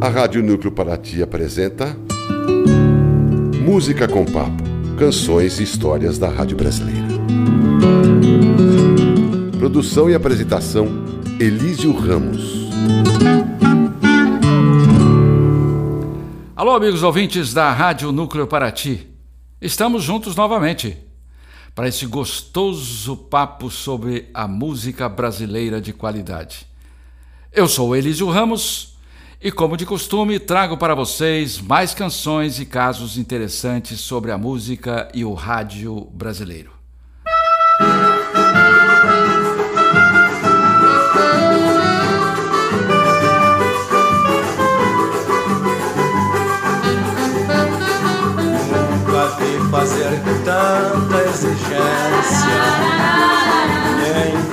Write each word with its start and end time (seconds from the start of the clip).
A 0.00 0.08
Rádio 0.08 0.42
Núcleo 0.42 0.72
Paraty 0.72 1.22
apresenta 1.22 1.96
Música 3.64 4.08
com 4.08 4.24
Papo, 4.24 4.64
canções 4.98 5.60
e 5.60 5.62
histórias 5.62 6.18
da 6.18 6.28
Rádio 6.28 6.56
Brasileira. 6.56 7.06
Produção 9.56 10.10
e 10.10 10.14
apresentação 10.14 10.88
Elísio 11.38 11.92
Ramos. 11.92 12.68
Alô, 16.56 16.74
amigos 16.74 17.04
ouvintes 17.04 17.54
da 17.54 17.72
Rádio 17.72 18.10
Núcleo 18.10 18.48
Paraty. 18.48 19.06
Estamos 19.60 20.02
juntos 20.02 20.34
novamente 20.34 21.05
para 21.76 21.88
esse 21.88 22.06
gostoso 22.06 23.14
papo 23.14 23.70
sobre 23.70 24.30
a 24.32 24.48
música 24.48 25.10
brasileira 25.10 25.78
de 25.78 25.92
qualidade. 25.92 26.66
Eu 27.52 27.68
sou 27.68 27.94
Elísio 27.94 28.30
Ramos 28.30 28.96
e, 29.42 29.52
como 29.52 29.76
de 29.76 29.84
costume, 29.84 30.40
trago 30.40 30.78
para 30.78 30.94
vocês 30.94 31.60
mais 31.60 31.92
canções 31.92 32.58
e 32.58 32.64
casos 32.64 33.18
interessantes 33.18 34.00
sobre 34.00 34.32
a 34.32 34.38
música 34.38 35.10
e 35.12 35.22
o 35.22 35.34
rádio 35.34 36.08
brasileiro. 36.14 36.75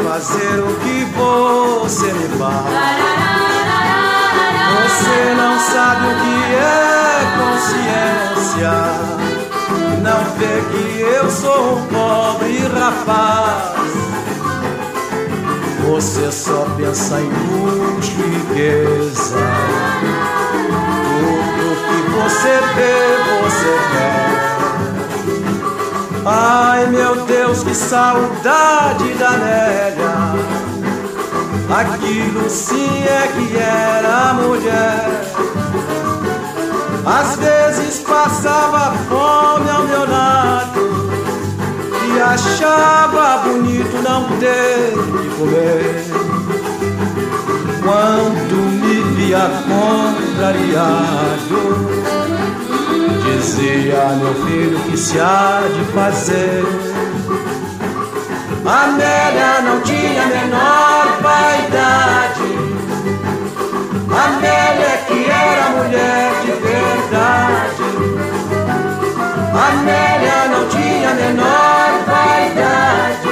Fazer 0.03 0.59
o 0.59 0.75
que 0.79 1.05
você 1.15 2.13
me 2.13 2.27
faz. 2.37 2.65
Você 4.73 5.33
não 5.35 5.59
sabe 5.59 6.07
o 6.07 6.15
que 6.21 6.37
é 6.55 7.03
consciência. 7.39 8.73
Não 10.01 10.21
vê 10.37 10.55
que 10.71 11.01
eu 11.01 11.29
sou 11.29 11.77
um 11.77 11.85
pobre 11.87 12.57
rapaz. 12.67 13.73
Você 15.85 16.31
só 16.31 16.65
pensa 16.77 17.19
em 17.19 17.29
e 17.29 18.11
riqueza. 18.37 19.37
Tudo 21.19 21.65
que 21.87 21.99
você 22.11 22.53
vê, 22.75 22.95
você 23.41 23.73
quer. 23.91 24.42
Ai 26.25 26.87
meu 26.87 27.25
Deus, 27.25 27.63
que 27.63 27.75
saudade 27.75 29.13
da 29.15 29.31
Nélia 29.31 30.63
Aquilo 31.69 32.49
sim 32.49 33.03
é 33.03 33.27
que 33.33 33.57
era 33.57 34.33
mulher. 34.35 35.23
Às 37.05 37.35
vezes 37.35 37.99
passava 37.99 38.93
fome 39.09 39.69
ao 39.69 39.83
meu 39.83 40.09
lado 40.09 41.09
e 42.07 42.21
achava 42.21 43.39
bonito 43.39 44.01
não 44.03 44.29
ter 44.37 44.91
que 44.93 45.29
comer. 45.35 46.05
Quando 47.83 48.55
me 48.79 49.01
via 49.15 49.49
contrariado, 49.67 50.93
dizia 53.23 54.07
meu 54.19 54.33
filho 54.45 54.79
que 54.79 54.97
se 54.97 55.19
há 55.19 55.61
de 55.73 55.83
fazer. 55.93 56.63
Amélia 58.65 59.61
não 59.61 59.81
tinha 59.81 60.23
a 60.23 60.27
menor 60.27 61.21
vaidade. 61.21 62.49
Amélia 64.25 64.97
que 65.07 65.29
era 65.29 65.69
mulher 65.77 66.31
de 66.43 66.51
verdade. 66.67 67.83
Amélia 69.67 70.47
não 70.51 70.67
tinha 70.69 71.09
a 71.09 71.13
menor 71.13 71.89
vaidade. 72.07 73.29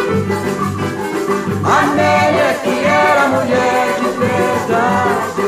Amélia 1.63 2.53
que 2.63 2.85
era 2.85 3.27
mulher 3.27 3.87
de 3.99 4.07
verdade. 4.19 5.40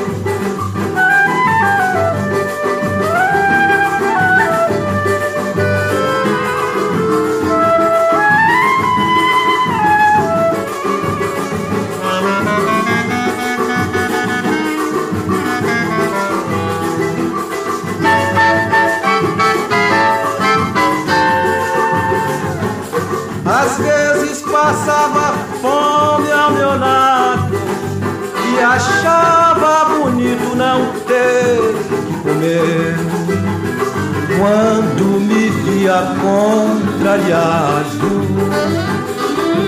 Quando 34.37 35.03
me 35.19 35.49
via 35.49 36.15
contrariado, 36.21 38.11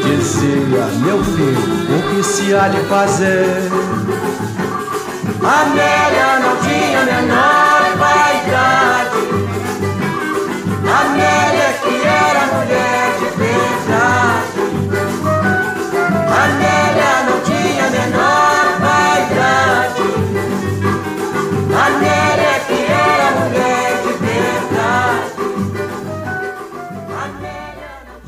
dizia 0.03 0.85
meu 1.03 1.23
filho, 1.23 1.97
o 1.97 2.01
que 2.09 2.23
se 2.23 2.55
há 2.55 2.67
de 2.67 2.81
fazer? 2.87 3.71
Amélia 5.41 6.04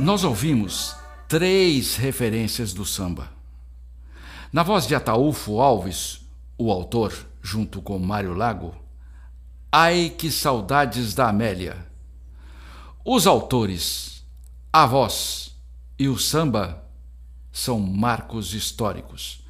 Nós 0.07 0.23
ouvimos 0.23 0.95
três 1.27 1.97
referências 1.97 2.71
do 2.71 2.85
samba. 2.85 3.29
Na 4.53 4.63
voz 4.63 4.87
de 4.87 4.95
Ataúfo 4.95 5.59
Alves, 5.59 6.21
o 6.57 6.71
autor, 6.71 7.13
junto 7.41 7.81
com 7.81 7.99
Mário 7.99 8.33
Lago, 8.33 8.73
Ai 9.69 10.09
que 10.17 10.31
saudades 10.31 11.13
da 11.13 11.27
Amélia. 11.27 11.85
Os 13.03 13.27
autores, 13.27 14.25
a 14.71 14.85
voz 14.85 15.53
e 15.99 16.07
o 16.07 16.17
samba 16.17 16.85
são 17.51 17.77
marcos 17.77 18.53
históricos. 18.53 19.45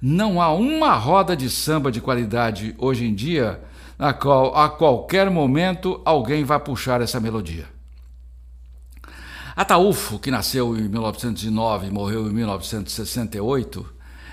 Não 0.00 0.40
há 0.40 0.52
uma 0.52 0.94
roda 0.94 1.36
de 1.36 1.50
samba 1.50 1.90
de 1.90 2.00
qualidade 2.00 2.72
hoje 2.78 3.04
em 3.04 3.12
dia 3.12 3.60
na 3.98 4.12
qual 4.12 4.54
a 4.54 4.68
qualquer 4.68 5.28
momento 5.28 6.00
alguém 6.04 6.44
vai 6.44 6.60
puxar 6.60 7.00
essa 7.00 7.18
melodia. 7.18 7.77
Ataúfo, 9.58 10.20
que 10.20 10.30
nasceu 10.30 10.78
em 10.78 10.88
1909 10.88 11.88
e 11.88 11.90
morreu 11.90 12.28
em 12.28 12.32
1968, 12.32 13.84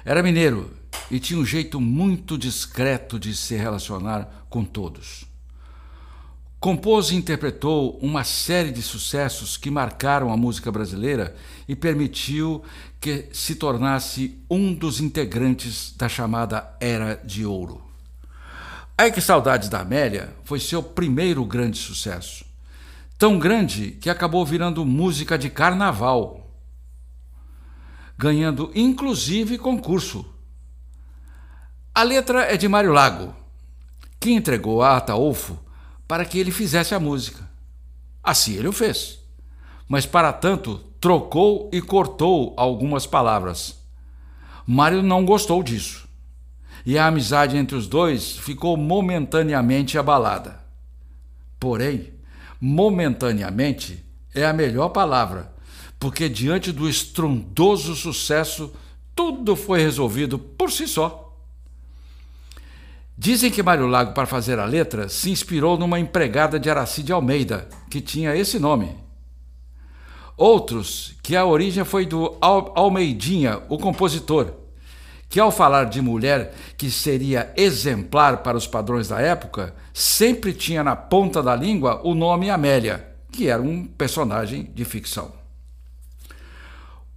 era 0.06 0.22
mineiro 0.22 0.70
e 1.10 1.20
tinha 1.20 1.40
um 1.40 1.44
jeito 1.44 1.82
muito 1.82 2.38
discreto 2.38 3.18
de 3.18 3.36
se 3.36 3.56
relacionar 3.56 4.46
com 4.52 4.64
todos. 4.64 5.26
Compôs 6.60 7.10
e 7.10 7.16
interpretou 7.16 7.98
uma 8.04 8.24
série 8.24 8.70
de 8.72 8.84
sucessos 8.84 9.58
que 9.58 9.72
marcaram 9.72 10.32
a 10.32 10.38
música 10.38 10.72
brasileira 10.72 11.36
e 11.68 11.76
permitiu 11.76 12.64
que 13.02 13.28
se 13.34 13.56
tornasse 13.56 14.40
um 14.48 14.76
dos 14.76 15.02
integrantes 15.02 15.92
da 15.98 16.08
chamada 16.08 16.78
Era 16.80 17.20
de 17.26 17.44
Ouro. 17.44 17.84
Ai 18.96 19.12
que 19.12 19.22
Saudades 19.22 19.70
da 19.70 19.80
Amélia 19.80 20.36
foi 20.44 20.60
seu 20.60 20.84
primeiro 20.84 21.44
grande 21.44 21.80
sucesso. 21.80 22.45
Tão 23.18 23.40
grande 23.40 23.92
que 23.92 24.10
acabou 24.10 24.46
virando 24.46 24.86
música 24.86 25.38
de 25.38 25.50
carnaval, 25.50 26.52
ganhando 28.18 28.72
inclusive 28.76 29.58
concurso. 29.58 30.26
A 31.94 32.04
letra 32.04 32.44
é 32.44 32.58
de 32.58 32.68
Mário 32.68 32.92
Lago, 32.92 33.34
que 34.20 34.32
entregou 34.32 34.82
a 34.82 34.98
Ataúfo 34.98 35.58
para 36.06 36.26
que 36.26 36.38
ele 36.38 36.52
fizesse 36.52 36.94
a 36.94 37.00
música. 37.00 37.50
Assim 38.22 38.56
ele 38.56 38.68
o 38.68 38.74
fez. 38.74 39.20
Mas 39.88 40.06
para 40.06 40.34
tanto, 40.34 40.78
trocou 41.00 41.70
e 41.72 41.82
cortou 41.82 42.54
algumas 42.58 43.06
palavras. 43.06 43.80
Mário 44.68 45.02
não 45.02 45.24
gostou 45.24 45.64
disso. 45.64 46.06
E 46.86 46.98
a 46.98 47.08
amizade 47.08 47.56
entre 47.56 47.76
os 47.76 47.88
dois 47.88 48.36
ficou 48.38 48.76
momentaneamente 48.76 49.98
abalada. 49.98 50.60
Porém, 51.60 52.15
momentaneamente 52.66 54.04
é 54.34 54.44
a 54.44 54.52
melhor 54.52 54.90
palavra, 54.90 55.54
porque 56.00 56.28
diante 56.28 56.72
do 56.72 56.90
estrondoso 56.90 57.96
sucesso, 57.96 58.74
tudo 59.14 59.56
foi 59.56 59.82
resolvido 59.82 60.40
por 60.40 60.72
si 60.72 60.88
só. 60.88 61.32
Dizem 63.16 63.52
que 63.52 63.62
Mário 63.62 63.86
Lago, 63.86 64.16
para 64.16 64.26
fazer 64.26 64.58
a 64.58 64.66
letra, 64.66 65.08
se 65.08 65.30
inspirou 65.30 65.78
numa 65.78 66.00
empregada 66.00 66.60
de 66.60 66.68
Aracide 66.68 67.14
Almeida, 67.14 67.70
que 67.88 68.02
tinha 68.02 68.36
esse 68.36 68.58
nome. 68.58 68.96
Outros, 70.36 71.14
que 71.22 71.36
a 71.36 71.46
origem 71.46 71.86
foi 71.86 72.08
do 72.08 72.36
Almeidinha, 72.42 73.62
o 73.70 73.78
compositor, 73.78 74.52
que 75.30 75.40
ao 75.40 75.52
falar 75.52 75.86
de 75.86 76.02
mulher 76.02 76.54
que 76.78 76.90
seria 76.90 77.52
exemplar 77.58 78.38
para 78.38 78.58
os 78.58 78.68
padrões 78.68 79.08
da 79.08 79.20
época, 79.20 79.76
sempre 79.94 80.54
tinha 80.54 80.84
na 80.84 80.96
ponta 80.96 81.42
da 81.42 81.56
língua 81.56 82.02
o 82.04 82.14
nome 82.14 82.50
Amélia, 82.50 83.08
que 83.32 83.48
era 83.48 83.62
um 83.62 83.86
personagem 83.86 84.72
de 84.74 84.86
ficção. 84.86 85.34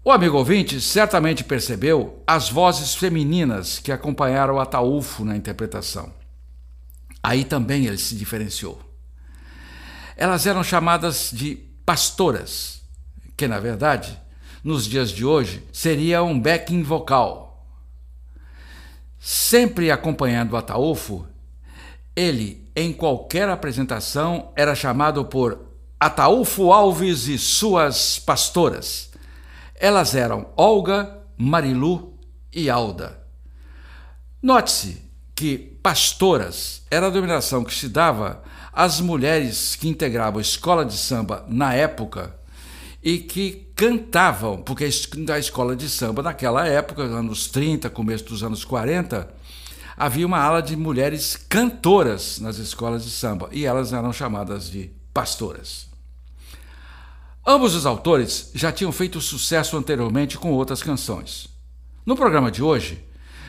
O 0.05 0.11
amigo 0.11 0.39
ouvinte 0.39 0.81
certamente 0.81 1.45
percebeu 1.45 2.23
as 2.27 2.49
vozes 2.49 2.95
femininas 2.95 3.79
que 3.79 3.93
acompanharam 3.93 4.59
Ataúfo 4.59 5.25
na 5.25 5.37
interpretação. 5.37 6.13
Aí 7.23 7.45
também 7.45 7.87
ele 7.87 7.99
se 7.99 8.15
diferenciou. 8.15 8.81
Elas 10.17 10.47
eram 10.47 10.65
chamadas 10.65 11.31
de 11.33 11.57
pastoras, 11.85 12.81
que 13.37 13.47
na 13.47 13.61
verdade, 13.61 14.19
nos 14.65 14.87
dias 14.87 15.11
de 15.11 15.25
hoje, 15.25 15.63
seria 15.73 16.23
um 16.23 16.41
backing 16.41 16.83
vocal. 16.83 17.48
Sempre 19.19 19.91
acompanhando 19.91 20.57
Ataúfo, 20.57 21.27
ele, 22.15 22.69
em 22.75 22.93
qualquer 22.93 23.49
apresentação, 23.49 24.53
era 24.57 24.75
chamado 24.75 25.25
por 25.25 25.61
Ataúfo 25.99 26.73
Alves 26.73 27.27
e 27.27 27.39
suas 27.39 28.19
pastoras 28.19 29.09
elas 29.79 30.15
eram 30.15 30.49
Olga, 30.57 31.19
Marilu 31.37 32.19
e 32.53 32.69
Alda. 32.69 33.23
Note-se 34.43 35.03
que 35.35 35.57
pastoras 35.57 36.83
era 36.91 37.07
a 37.07 37.11
denominação 37.11 37.65
que 37.65 37.75
se 37.75 37.89
dava 37.89 38.43
às 38.73 39.01
mulheres 39.01 39.77
que 39.77 39.89
integravam 39.89 40.39
a 40.39 40.43
escola 40.43 40.85
de 40.85 40.97
samba 40.97 41.45
na 41.49 41.75
época 41.75 42.35
e 43.03 43.19
que 43.19 43.68
cantavam, 43.79 44.61
porque 44.61 44.83
a 44.85 45.39
escola 45.39 45.77
de 45.77 45.89
samba 45.89 46.21
naquela 46.21 46.67
época, 46.67 47.01
anos 47.05 47.47
30, 47.47 47.89
começo 47.89 48.25
dos 48.25 48.43
anos 48.43 48.65
40, 48.65 49.33
havia 49.97 50.27
uma 50.27 50.41
ala 50.41 50.61
de 50.61 50.77
mulheres 50.77 51.37
cantoras 51.49 52.41
nas 52.41 52.59
escolas 52.59 53.05
de 53.05 53.11
samba 53.11 53.49
e 53.53 53.65
elas 53.65 53.93
eram 53.93 54.13
chamadas 54.13 54.69
de 54.69 54.91
pastoras. 55.15 55.87
Ambos 57.47 57.77
os 57.77 57.87
autores 57.87 58.51
já 58.53 58.73
tinham 58.73 58.91
feito 58.91 59.21
sucesso 59.21 59.77
anteriormente 59.77 60.37
com 60.37 60.51
outras 60.51 60.83
canções. 60.83 61.47
No 62.05 62.17
programa 62.17 62.51
de 62.51 62.65
hoje, 62.65 63.05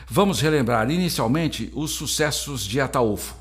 vamos 0.08 0.40
relembrar 0.40 0.88
inicialmente 0.92 1.72
os 1.74 1.90
sucessos 1.90 2.62
de 2.62 2.80
Ataúfo. 2.80 3.34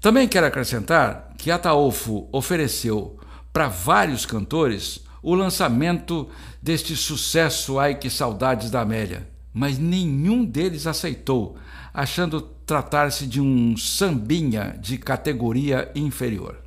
Também 0.00 0.28
quero 0.28 0.46
acrescentar 0.46 1.32
que 1.36 1.50
Ataúfo 1.50 2.28
ofereceu 2.30 3.18
para 3.52 3.66
vários 3.66 4.24
cantores 4.24 5.04
o 5.26 5.34
lançamento 5.34 6.28
deste 6.62 6.94
sucesso 6.94 7.80
Ai 7.80 7.96
que 7.96 8.08
saudades 8.08 8.70
da 8.70 8.82
Amélia, 8.82 9.28
mas 9.52 9.76
nenhum 9.76 10.44
deles 10.44 10.86
aceitou, 10.86 11.56
achando 11.92 12.40
tratar-se 12.40 13.26
de 13.26 13.40
um 13.40 13.76
sambinha 13.76 14.78
de 14.80 14.96
categoria 14.96 15.90
inferior. 15.96 16.58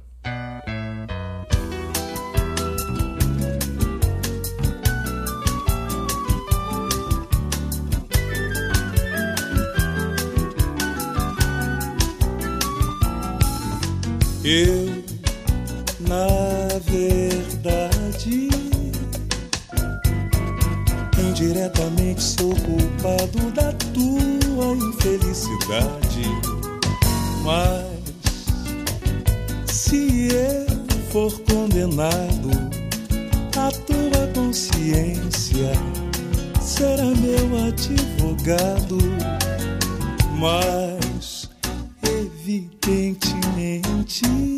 Eu, 14.43 15.03
na 16.01 16.38
indiretamente 21.59 22.23
sou 22.23 22.55
culpado 22.55 23.51
da 23.51 23.73
tua 23.93 24.77
infelicidade. 24.77 26.23
Mas 27.43 27.83
se 29.69 30.29
eu 30.31 30.65
for 31.11 31.37
condenado, 31.41 32.49
a 33.57 33.69
tua 33.71 34.25
consciência 34.33 35.73
será 36.61 37.05
meu 37.05 37.57
advogado. 37.67 38.97
Mas 40.39 41.49
evidentemente 42.03 44.48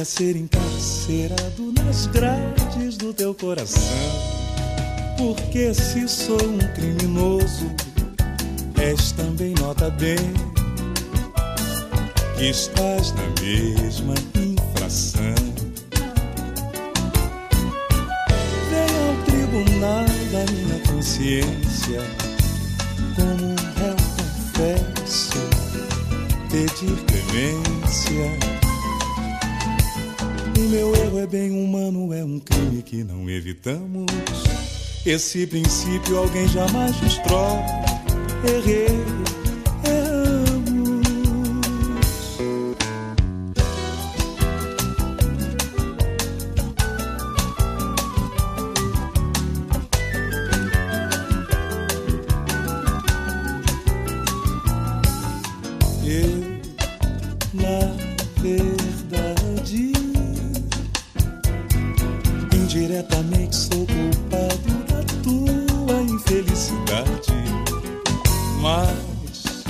eu 0.00 0.04
devia 0.04 0.04
ser 0.04 0.36
encarcerado 0.36 1.72
nas 1.72 2.06
grades 2.06 2.96
do 2.96 3.12
teu 3.12 3.34
coração. 3.34 3.80
Porque 5.18 5.74
se 5.74 6.08
sou 6.08 6.42
um 6.42 6.58
criminoso, 6.74 7.70
és 8.80 9.12
também 9.12 9.54
nota 9.60 9.90
bem 9.90 10.16
que 12.36 12.46
estás 12.48 13.12
na 13.12 13.22
mesma 13.42 14.14
infração. 14.36 15.34
Venha 18.70 19.08
ao 19.08 19.24
tribunal 19.24 20.06
da 20.32 20.52
minha 20.52 20.80
consciência 20.88 22.02
como 23.16 23.54
confesso, 24.56 25.38
pedir 26.50 26.96
clemência. 27.04 28.59
O 30.60 30.68
meu 30.68 30.94
erro 30.94 31.18
é 31.18 31.26
bem 31.26 31.50
humano, 31.50 32.12
é 32.12 32.22
um 32.22 32.38
crime 32.38 32.82
que 32.82 33.02
não 33.02 33.30
evitamos. 33.30 34.04
Esse 35.06 35.46
princípio 35.46 36.18
alguém 36.18 36.46
jamais 36.48 36.94
destrói. 36.96 37.56
Errei 38.44 38.88
felicidade. 66.30 67.34
Mas 68.60 69.64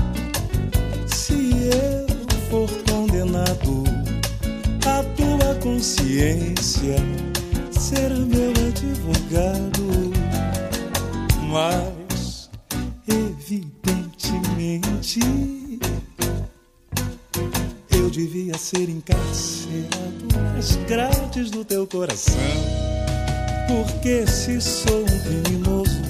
se 1.07 1.55
eu 1.73 2.07
for 2.51 2.69
condenado, 2.85 3.85
a 4.85 5.03
tua 5.17 5.55
consciência 5.63 6.97
será 7.71 8.15
meu 8.15 8.51
advogado. 8.69 10.13
Mas 11.49 12.51
evidentemente 13.09 15.21
eu 17.91 18.11
devia 18.11 18.59
ser 18.59 18.91
encarcerado, 18.91 20.29
nas 20.55 20.77
grades 20.87 21.51
do 21.51 21.65
teu 21.65 21.87
coração. 21.87 22.35
Porque 23.67 24.27
se 24.27 24.61
sou 24.61 25.03
um 25.03 25.07
criminoso 25.07 26.10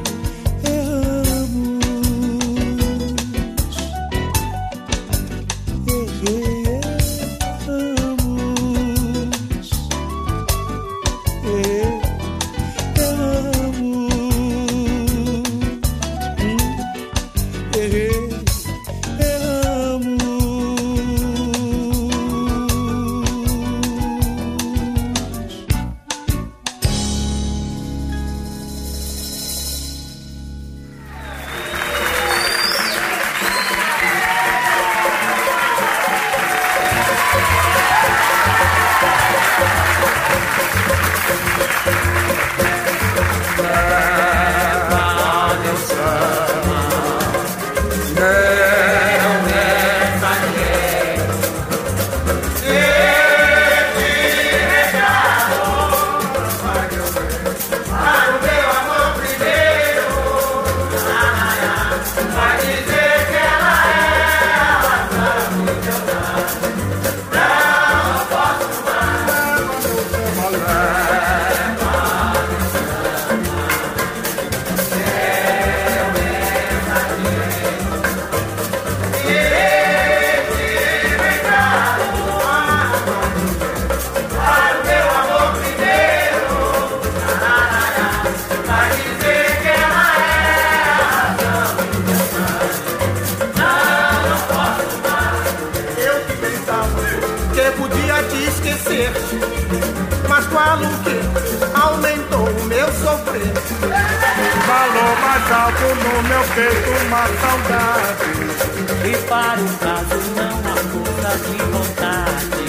No 105.81 106.21
meu 106.23 106.43
peito 106.53 106.89
uma 107.07 107.23
saudade. 107.41 108.29
E 109.03 109.13
para 109.27 109.59
o 109.59 109.63
caso 109.79 110.19
não 110.35 110.55
há 110.59 110.75
força 110.91 111.31
de 111.39 111.57
vontade. 111.71 112.63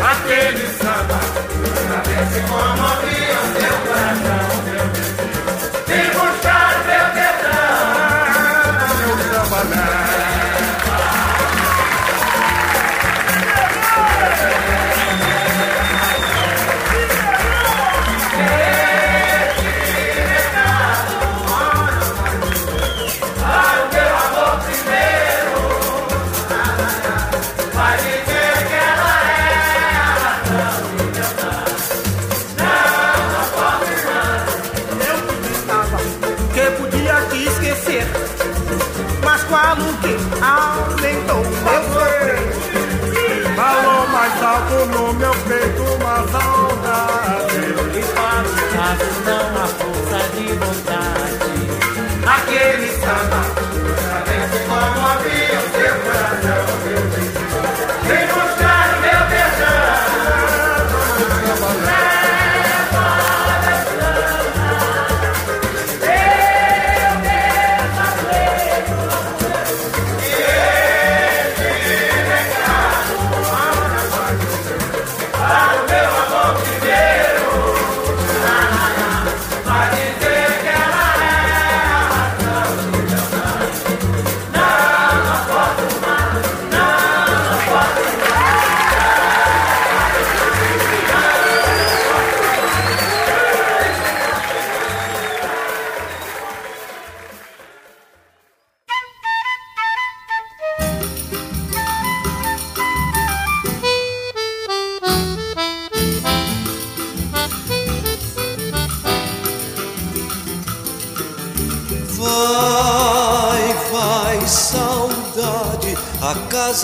Aquele 0.00 0.66
samba, 0.78 1.20
saber 1.88 2.24
se 2.32 2.40
como 2.48 2.86
abrir 2.86 3.24
é 3.24 3.32
o 3.34 3.46
seu 3.60 3.76
coração, 3.86 4.48
meu 4.62 4.86
Deus. 4.94 5.05
I'll 39.48 39.76
que 40.02 40.42
out. 40.42 40.85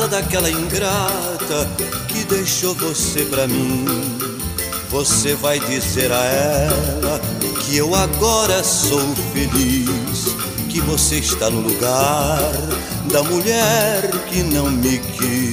Daquela 0.01 0.51
ingrata 0.51 1.69
que 2.09 2.25
deixou 2.25 2.75
você 2.75 3.27
pra 3.27 3.47
mim. 3.47 3.85
Você 4.89 5.35
vai 5.35 5.61
dizer 5.61 6.11
a 6.11 6.25
ela 6.25 7.21
que 7.61 7.77
eu 7.77 7.95
agora 7.95 8.65
sou 8.65 9.15
feliz, 9.35 10.35
que 10.71 10.81
você 10.81 11.17
está 11.17 11.51
no 11.51 11.61
lugar 11.61 12.53
da 13.13 13.23
mulher 13.23 14.11
que 14.31 14.43
não 14.43 14.71
me 14.71 14.99
quis. 14.99 15.53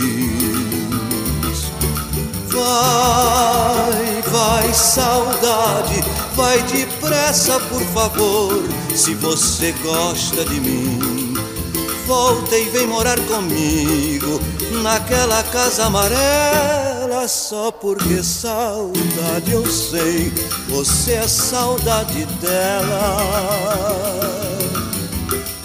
Vai, 2.48 4.22
vai, 4.22 4.74
saudade, 4.74 6.01
vai 6.34 6.62
depressa, 6.63 7.60
por 7.60 7.84
favor, 7.88 8.63
se 8.96 9.13
você 9.15 9.74
gosta 9.84 10.46
de 10.46 10.62
mim 10.62 11.18
volta 12.09 12.57
e 12.57 12.67
vem 12.69 12.87
morar 12.87 13.19
comigo 13.27 14.41
naquela 14.81 15.43
casa 15.43 15.85
amarela. 15.85 17.27
Só 17.27 17.71
porque 17.71 18.23
saudade 18.23 19.51
eu 19.51 19.63
sei, 19.67 20.33
você 20.67 21.13
é 21.13 21.27
saudade 21.27 22.25
dela. 22.41 23.17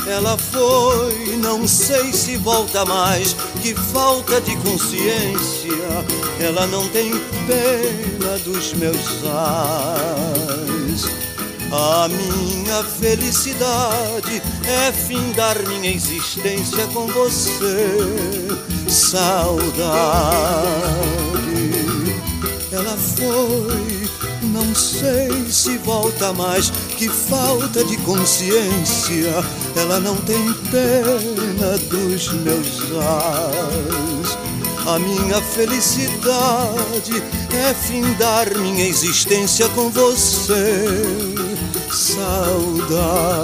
Ela 0.07 0.37
foi, 0.37 1.39
não 1.39 1.67
sei 1.67 2.13
se 2.13 2.37
volta 2.37 2.85
mais. 2.85 3.35
Que 3.63 3.75
falta 3.75 4.39
de 4.43 4.55
consciência, 4.57 6.05
ela 6.39 6.67
não 6.67 6.87
tem 6.89 7.11
pena 7.47 8.39
dos 8.45 8.75
meus 8.75 9.25
ais. 9.25 11.24
A 11.73 12.09
minha 12.09 12.85
felicidade 12.85 14.43
é 14.67 14.93
findar 14.93 15.59
minha 15.67 15.91
existência 15.91 16.87
com 16.89 17.07
você. 17.07 17.97
Saudade, 18.89 19.75
ela 22.71 22.97
foi, 22.97 24.09
não 24.43 24.75
sei 24.75 25.51
se 25.51 25.79
volta 25.79 26.33
mais. 26.33 26.71
Que 26.97 27.09
falta 27.09 27.85
de 27.85 27.97
consciência, 27.99 29.45
ela 29.77 29.99
não 30.01 30.17
tem 30.17 30.53
pena 30.71 31.79
dos 31.91 32.33
meus 32.33 32.83
ais. 32.93 34.54
A 34.87 34.99
minha 34.99 35.41
felicidade 35.41 37.23
é 37.51 37.75
findar 37.75 38.55
minha 38.59 38.87
existência 38.87 39.69
com 39.71 39.89
você 39.89 41.03
saudade. 41.91 43.35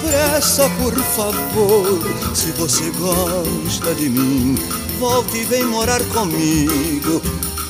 Depressa, 0.00 0.68
por 0.78 0.94
favor. 0.94 2.00
Se 2.34 2.50
você 2.52 2.90
gosta 2.98 3.94
de 3.94 4.08
mim, 4.08 4.56
volte 4.98 5.38
e 5.38 5.44
vem 5.44 5.64
morar 5.64 6.02
comigo 6.06 7.20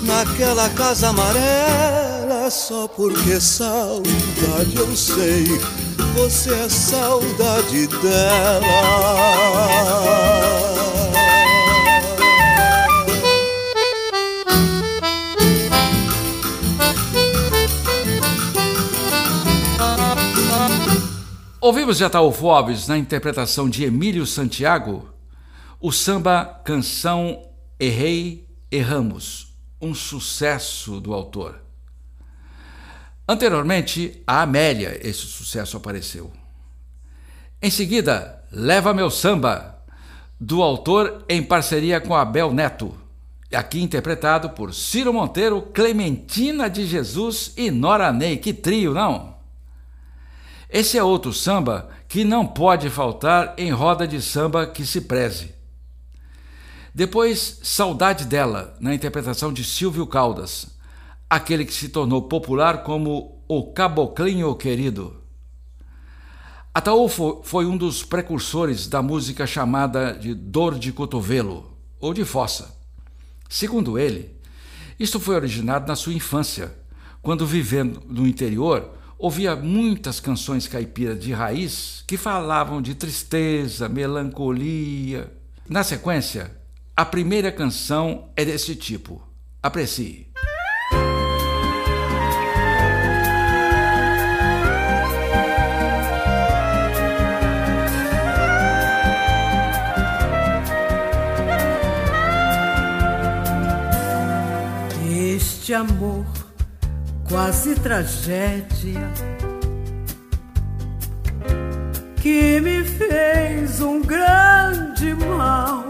naquela 0.02 0.68
casa 0.70 1.08
amarela. 1.08 2.50
Só 2.50 2.88
porque 2.88 3.40
saudade 3.40 4.76
eu 4.76 4.96
sei, 4.96 5.44
você 6.14 6.52
é 6.52 6.68
saudade 6.68 7.86
dela. 7.86 8.60
Ouvimos 21.70 21.98
de 21.98 22.04
Ataúfo 22.04 22.50
Alves, 22.50 22.88
na 22.88 22.98
interpretação 22.98 23.70
de 23.70 23.84
Emílio 23.84 24.26
Santiago, 24.26 25.08
o 25.80 25.92
samba 25.92 26.60
Canção 26.64 27.48
Errei, 27.78 28.44
Erramos, 28.72 29.54
um 29.80 29.94
sucesso 29.94 31.00
do 31.00 31.14
autor. 31.14 31.60
Anteriormente, 33.28 34.20
a 34.26 34.42
Amélia, 34.42 34.98
esse 35.00 35.20
sucesso 35.20 35.76
apareceu. 35.76 36.32
Em 37.62 37.70
seguida, 37.70 38.42
Leva 38.50 38.92
Meu 38.92 39.08
Samba, 39.08 39.78
do 40.40 40.64
autor 40.64 41.24
em 41.28 41.40
parceria 41.40 42.00
com 42.00 42.16
Abel 42.16 42.52
Neto, 42.52 42.92
aqui 43.54 43.80
interpretado 43.80 44.50
por 44.50 44.74
Ciro 44.74 45.12
Monteiro, 45.12 45.62
Clementina 45.72 46.68
de 46.68 46.84
Jesus 46.84 47.52
e 47.56 47.70
Nora 47.70 48.12
Ney. 48.12 48.38
Que 48.38 48.52
trio, 48.52 48.92
não? 48.92 49.38
Esse 50.72 50.96
é 50.96 51.02
outro 51.02 51.32
samba 51.32 51.88
que 52.06 52.22
não 52.22 52.46
pode 52.46 52.88
faltar 52.88 53.54
em 53.58 53.70
roda 53.70 54.06
de 54.06 54.22
samba 54.22 54.66
que 54.66 54.86
se 54.86 55.00
preze. 55.00 55.52
Depois, 56.94 57.58
Saudade 57.62 58.24
dela, 58.24 58.76
na 58.80 58.94
interpretação 58.94 59.52
de 59.52 59.64
Silvio 59.64 60.06
Caldas, 60.06 60.68
aquele 61.28 61.64
que 61.64 61.74
se 61.74 61.88
tornou 61.88 62.22
popular 62.22 62.84
como 62.84 63.42
o 63.48 63.72
Caboclinho 63.72 64.54
Querido. 64.54 65.20
Ataúfo 66.72 67.40
foi 67.42 67.66
um 67.66 67.76
dos 67.76 68.04
precursores 68.04 68.86
da 68.86 69.02
música 69.02 69.46
chamada 69.48 70.12
de 70.12 70.34
dor 70.34 70.78
de 70.78 70.92
cotovelo 70.92 71.76
ou 71.98 72.14
de 72.14 72.24
fossa. 72.24 72.76
Segundo 73.48 73.98
ele, 73.98 74.36
isto 74.98 75.18
foi 75.18 75.34
originado 75.34 75.88
na 75.88 75.96
sua 75.96 76.12
infância, 76.12 76.72
quando 77.20 77.44
vivendo 77.44 78.00
no 78.06 78.24
interior, 78.24 78.99
ouvia 79.20 79.54
muitas 79.54 80.18
canções 80.18 80.66
caipiras 80.66 81.20
de 81.20 81.30
raiz 81.30 82.02
que 82.06 82.16
falavam 82.16 82.80
de 82.80 82.94
tristeza, 82.94 83.86
melancolia. 83.86 85.30
Na 85.68 85.84
sequência, 85.84 86.50
a 86.96 87.04
primeira 87.04 87.52
canção 87.52 88.30
é 88.34 88.46
desse 88.46 88.74
tipo. 88.74 89.22
Aprecie. 89.62 90.26
Este 105.36 105.74
amor 105.74 106.39
quase 107.30 107.76
tragédia 107.76 109.08
que 112.16 112.60
me 112.60 112.84
fez 112.84 113.80
um 113.80 114.02
grande 114.02 115.14
mal. 115.14 115.84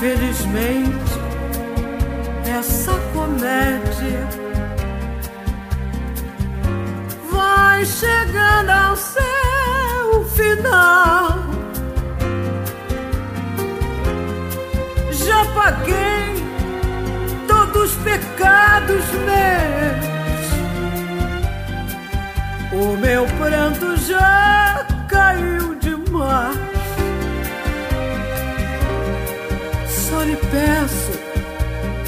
Felizmente, 0.00 1.14
essa 2.58 2.92
comédia 3.14 4.28
vai 7.30 7.84
chegando 7.86 8.70
ao 8.70 8.96
seu 8.96 10.24
final. 10.34 11.38
Já 15.12 15.44
paguei 15.54 16.21
pecados 18.02 19.04
meus. 19.26 20.12
O 22.72 22.96
meu 22.96 23.26
pranto 23.38 23.96
já 23.98 24.86
caiu 25.08 25.74
demais. 25.76 26.56
Só 29.88 30.22
lhe 30.22 30.36
peço, 30.36 31.12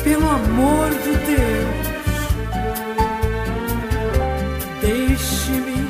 pelo 0.02 0.28
amor 0.28 0.90
de 0.90 1.16
Deus, 1.32 1.86
deixe-me 4.80 5.88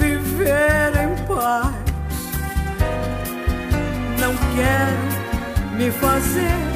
viver 0.00 0.92
em 1.02 1.14
paz. 1.26 1.74
Não 4.18 4.36
quero 4.54 5.76
me 5.76 5.90
fazer 5.90 6.71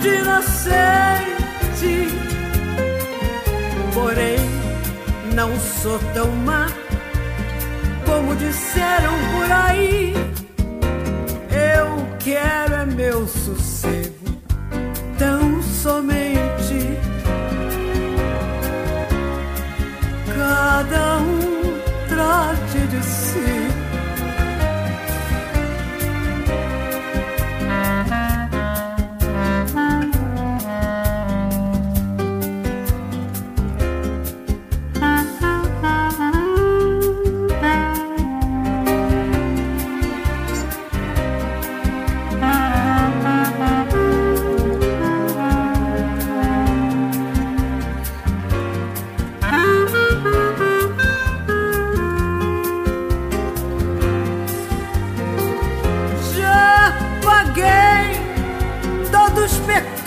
de 0.00 0.08
inocente. 0.08 2.08
Porém, 3.94 4.38
não 5.34 5.58
sou 5.58 5.98
tão 6.14 6.30
má 6.30 6.66
como 8.04 8.34
disseram 8.36 9.12
por 9.32 9.52
aí. 9.52 10.14
Eu 11.50 12.06
quero 12.18 12.74
é 12.74 12.86
meu 12.86 13.26
sossego, 13.26 14.40
tão 15.18 15.62
somente. 15.62 16.98
Cada 20.34 21.18
um 21.18 21.37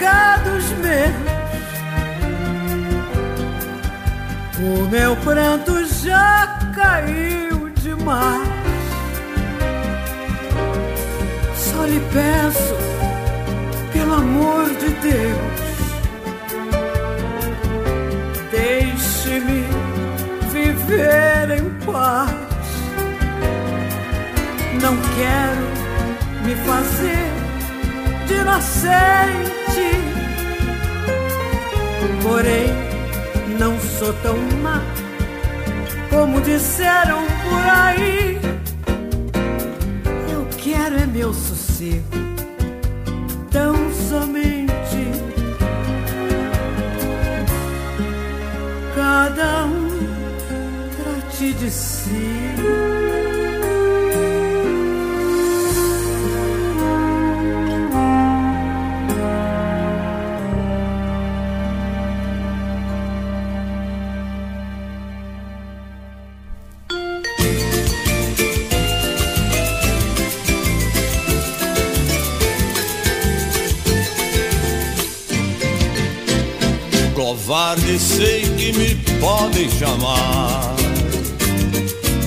pecados 0.01 0.65
meus. 0.79 1.31
O 4.59 4.89
meu 4.89 5.15
pranto 5.17 5.85
já 6.03 6.59
caiu 6.75 7.69
demais. 7.81 8.47
Só 11.55 11.85
lhe 11.85 11.99
peço, 12.13 12.75
pelo 13.93 14.13
amor 14.15 14.65
de 14.69 14.89
Deus, 14.89 15.61
deixe-me 18.51 19.65
viver 20.51 21.57
em 21.57 21.69
paz. 21.85 22.31
Não 24.81 24.97
quero 25.15 26.45
me 26.45 26.55
fazer 26.65 27.31
de 28.27 28.43
nascer. 28.43 29.61
Porém, 32.23 32.67
não 33.59 33.79
sou 33.79 34.13
tão 34.21 34.37
má 34.61 34.81
como 36.11 36.41
disseram 36.41 37.25
por 37.43 37.63
aí. 37.69 38.39
Eu 40.31 40.45
quero 40.57 40.97
é 40.97 41.05
meu 41.05 41.33
sossego, 41.33 42.03
tão 43.49 43.75
somente. 43.93 44.71
Cada 48.93 49.65
um 49.65 49.89
trate 50.97 51.53
de 51.53 51.71
si. 51.71 53.11
Covarde 77.62 78.00
sei 78.00 78.41
que 78.41 78.74
me 78.74 78.95
podem 79.19 79.69
chamar, 79.69 80.76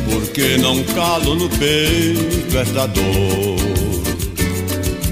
porque 0.09 0.57
não 0.59 0.83
calo 0.95 1.35
no 1.35 1.49
peito 1.49 2.57
esta 2.57 2.87
dor. 2.87 3.57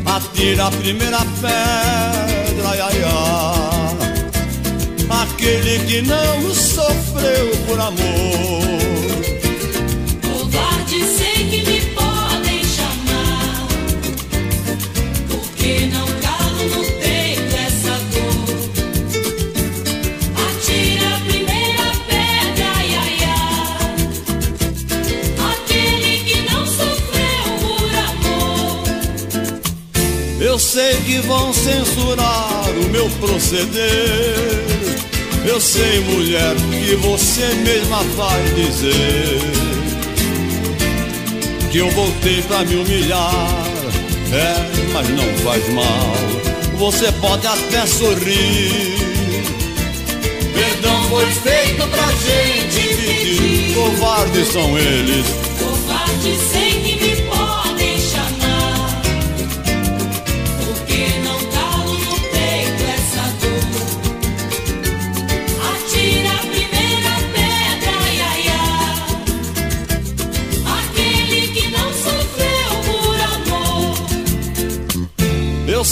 Atira 0.06 0.66
a 0.66 0.70
primeira 0.70 1.18
pedra, 1.40 2.68
ai, 2.68 2.80
ai, 2.80 3.02
ai. 3.04 4.02
aquele 5.22 5.78
que 5.86 6.02
não 6.02 6.54
sofreu 6.54 7.50
por 7.66 7.80
amor. 7.80 8.61
Vão 31.42 31.52
censurar 31.52 32.70
o 32.70 32.88
meu 32.90 33.10
proceder. 33.18 34.62
Eu 35.44 35.60
sei, 35.60 35.98
mulher, 36.00 36.54
que 36.70 36.94
você 36.96 37.46
mesma 37.64 38.02
vai 38.16 38.42
dizer 38.54 39.40
que 41.70 41.78
eu 41.78 41.90
voltei 41.90 42.42
pra 42.42 42.64
me 42.64 42.76
humilhar. 42.76 43.64
É, 44.32 44.54
mas 44.92 45.08
não 45.08 45.26
faz 45.38 45.68
mal. 45.70 46.16
Você 46.76 47.10
pode 47.12 47.46
até 47.46 47.86
sorrir. 47.86 48.96
Perdão 50.54 51.02
foi 51.08 51.26
feito 51.26 51.88
pra 51.88 52.06
gente 52.06 52.94
pedir. 52.94 53.74
Covardes 53.74 54.48
são 54.48 54.78
eles. 54.78 55.26
Covarde 55.58 56.36
sei 56.52 56.71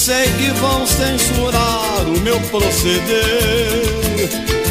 sei 0.01 0.25
que 0.39 0.51
vão 0.59 0.87
censurar 0.87 2.07
o 2.07 2.19
meu 2.21 2.41
proceder. 2.49 3.83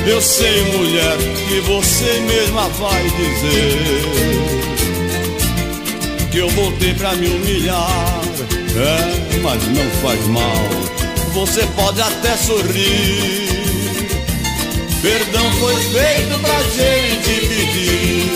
Eu 0.07 0.19
sei, 0.19 0.63
mulher, 0.75 1.17
que 1.47 1.59
você 1.61 2.19
mesma 2.21 2.67
vai 2.69 3.03
dizer 3.03 4.01
que 6.31 6.37
eu 6.39 6.49
voltei 6.49 6.95
pra 6.95 7.13
me 7.13 7.27
humilhar. 7.27 8.21
É, 8.75 9.39
mas 9.43 9.63
não 9.67 9.87
faz 10.01 10.25
mal. 10.29 10.65
Você 11.33 11.63
pode 11.75 12.01
até 12.01 12.35
sorrir. 12.35 13.49
Perdão 15.03 15.51
foi 15.59 15.75
feito 15.75 16.39
pra 16.41 16.59
gente 16.63 17.47
pedir. 17.47 18.31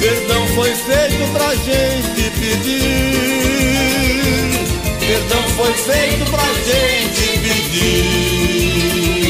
Perdão 0.00 0.48
foi 0.56 0.74
feito 0.74 1.32
pra 1.32 1.54
gente 1.54 2.30
pedir. 2.40 3.61
Perdão 5.12 5.42
foi 5.50 5.74
feito 5.74 6.24
pra 6.30 6.42
gente 6.64 7.38
pedir. 7.40 9.21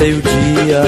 Não 0.00 0.06
sei 0.06 0.14
o 0.14 0.22
dia. 0.22 0.82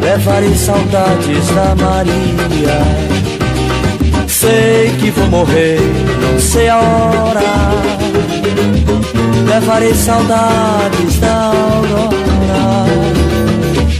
Levarei 0.00 0.54
saudades 0.54 1.46
da 1.48 1.74
Maria. 1.74 2.80
Sei 4.26 4.90
que 4.98 5.10
vou 5.10 5.26
morrer, 5.26 5.78
não 6.22 6.40
sei 6.40 6.68
a 6.70 6.78
hora. 6.78 7.42
Levarei 9.46 9.94
saudades 9.94 11.18
da 11.20 11.52
aurora. 11.52 12.12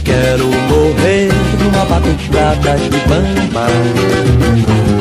Quero 0.03 0.47
morrer 0.47 1.29
numa 1.59 1.85
batucada 1.85 2.77
de 2.77 2.89
bamba. 3.07 3.67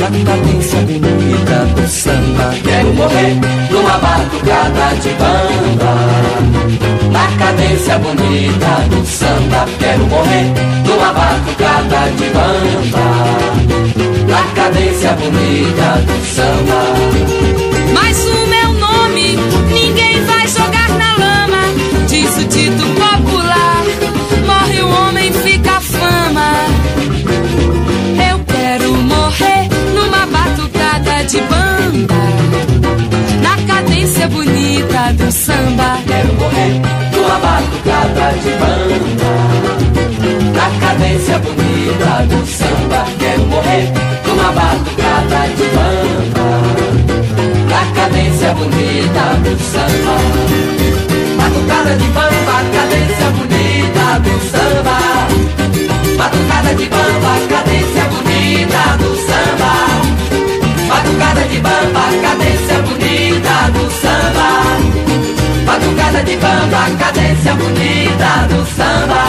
Na 0.01 0.09
cadência 0.25 0.79
bonita 0.81 1.65
do 1.75 1.89
samba. 1.89 2.55
Quero 2.63 2.93
morrer 2.95 3.35
numa 3.71 3.99
batucada 3.99 4.95
de 5.01 5.09
bamba 5.11 6.82
Na 7.23 7.29
cadência 7.39 7.99
bonita 8.01 8.89
do 8.91 9.07
samba 9.07 9.65
Quero 9.79 10.07
morrer 10.07 10.53
numa 10.85 11.13
batucada 11.13 12.11
de 12.17 12.29
bamba 12.31 13.07
Na 14.27 14.43
cadência 14.57 15.13
bonita 15.13 16.03
do 16.05 16.27
samba 16.35 16.83
Mas 17.95 18.19
o 18.25 18.47
meu 18.49 18.73
nome 18.73 19.37
ninguém 19.71 20.25
vai 20.25 20.49
jogar 20.49 20.89
na 20.89 21.17
lama. 21.17 21.63
Diz 22.09 22.37
o 22.39 22.45
dito 22.45 22.83
popular: 22.83 23.85
morre 24.45 24.83
o 24.83 24.91
homem, 24.91 25.33
fica 25.33 25.77
a 25.77 25.81
fama. 25.81 26.53
Eu 28.31 28.41
quero 28.53 28.93
morrer 28.95 29.69
numa 29.95 30.27
batucada 30.27 31.25
de 31.25 31.41
bamba. 31.43 32.15
Na 33.43 33.57
cadência 33.73 34.27
bonita 34.29 35.13
do 35.13 35.31
samba. 35.31 35.99
Quero 36.07 36.35
morrer 36.35 37.12
numa 37.33 37.39
batucada 37.39 38.33
de 38.33 38.51
bamba 38.61 39.33
Na 40.55 40.67
cadência 40.81 41.39
bonita 41.39 42.27
do 42.29 42.47
samba 42.47 43.07
Quero 43.19 43.47
morrer 43.47 43.93
numa 44.27 44.53
batucada 44.53 45.49
de 45.57 45.65
bamba 45.75 46.47
Na 47.71 47.83
cadência 47.95 48.55
bonita 48.55 49.25
do 49.43 49.59
samba 49.63 50.52
De 66.25 66.37
bamba, 66.37 66.89
cadência 66.99 67.55
bonita 67.55 68.47
do 68.49 68.65
samba 68.77 69.25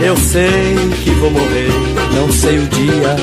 Eu 0.00 0.14
sei 0.16 0.76
que 1.02 1.10
vou 1.12 1.30
morrer, 1.30 1.70
não 2.14 2.30
sei 2.30 2.58
o 2.58 2.66
dia. 2.66 3.16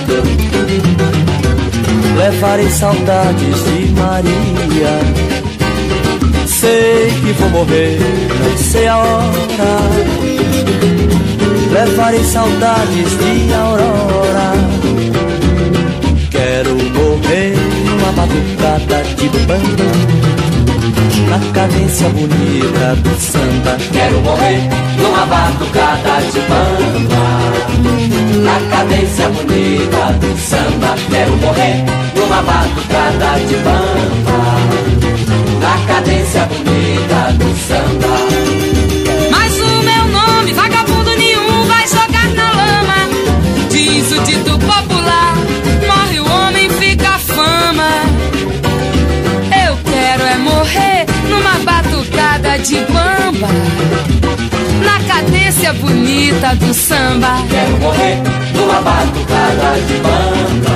Levarei 2.17 2.69
saudades 2.69 3.63
de 3.63 3.91
Maria. 3.91 5.00
Sei 6.48 7.12
que 7.22 7.32
vou 7.34 7.50
morrer, 7.50 8.00
não 8.43 8.58
sei 8.58 8.88
a 8.88 8.98
hora. 8.98 9.80
Levarei 11.72 12.24
saudades 12.24 13.17
de 13.19 13.54
Aurora. 13.54 14.54
Quero 16.32 16.76
morrer 16.76 17.56
numa 17.86 18.12
batucada 18.13 19.04
de 19.15 19.30
banda. 19.45 20.38
Na 21.30 21.38
cadência 21.54 22.10
bonita 22.10 22.96
do 22.96 23.22
samba. 23.22 23.78
Quero 23.92 24.20
morrer 24.22 24.62
numa 24.98 25.26
batucada 25.28 26.22
de 26.32 26.39
bamba. 26.50 27.24
Na 28.44 28.76
cadência 28.76 29.30
bonita 29.30 30.13
do 30.20 30.38
samba. 30.39 30.96
Quero 31.10 31.38
morrer 31.38 31.86
numa 32.15 32.42
batucada 32.42 33.39
de 33.48 33.56
bamba. 33.58 34.39
Na 35.62 35.94
cadência 35.94 36.46
bonita 36.46 37.32
do 37.34 37.56
samba 37.60 38.49
bamba. 53.39 54.84
Na 54.84 54.99
cadência 55.08 55.49
cadência 55.60 55.73
bonita 55.73 56.56
do 56.56 56.73
samba. 56.73 57.45
Quero 57.49 57.78
morrer 57.80 58.15
numa 58.56 58.80
batucada 58.82 59.73
de 59.88 59.97
banda. 59.97 60.71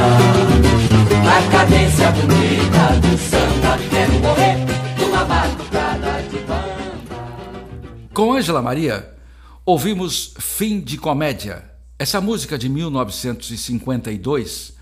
Na 1.23 1.41
cadência 1.51 2.11
bonita 2.11 2.99
do 2.99 3.17
samba. 3.17 3.79
Quero 3.89 4.19
morrer 4.19 4.57
numa 4.99 5.23
batucada 5.25 6.21
de 6.29 6.37
banda. 6.39 6.83
Com 8.13 8.33
Ângela 8.33 8.61
Maria, 8.61 9.09
ouvimos 9.65 10.33
Fim 10.37 10.81
de 10.81 10.97
Comédia. 10.97 11.63
Essa 11.97 12.19
música 12.19 12.57
de 12.57 12.67
1952 12.67 14.73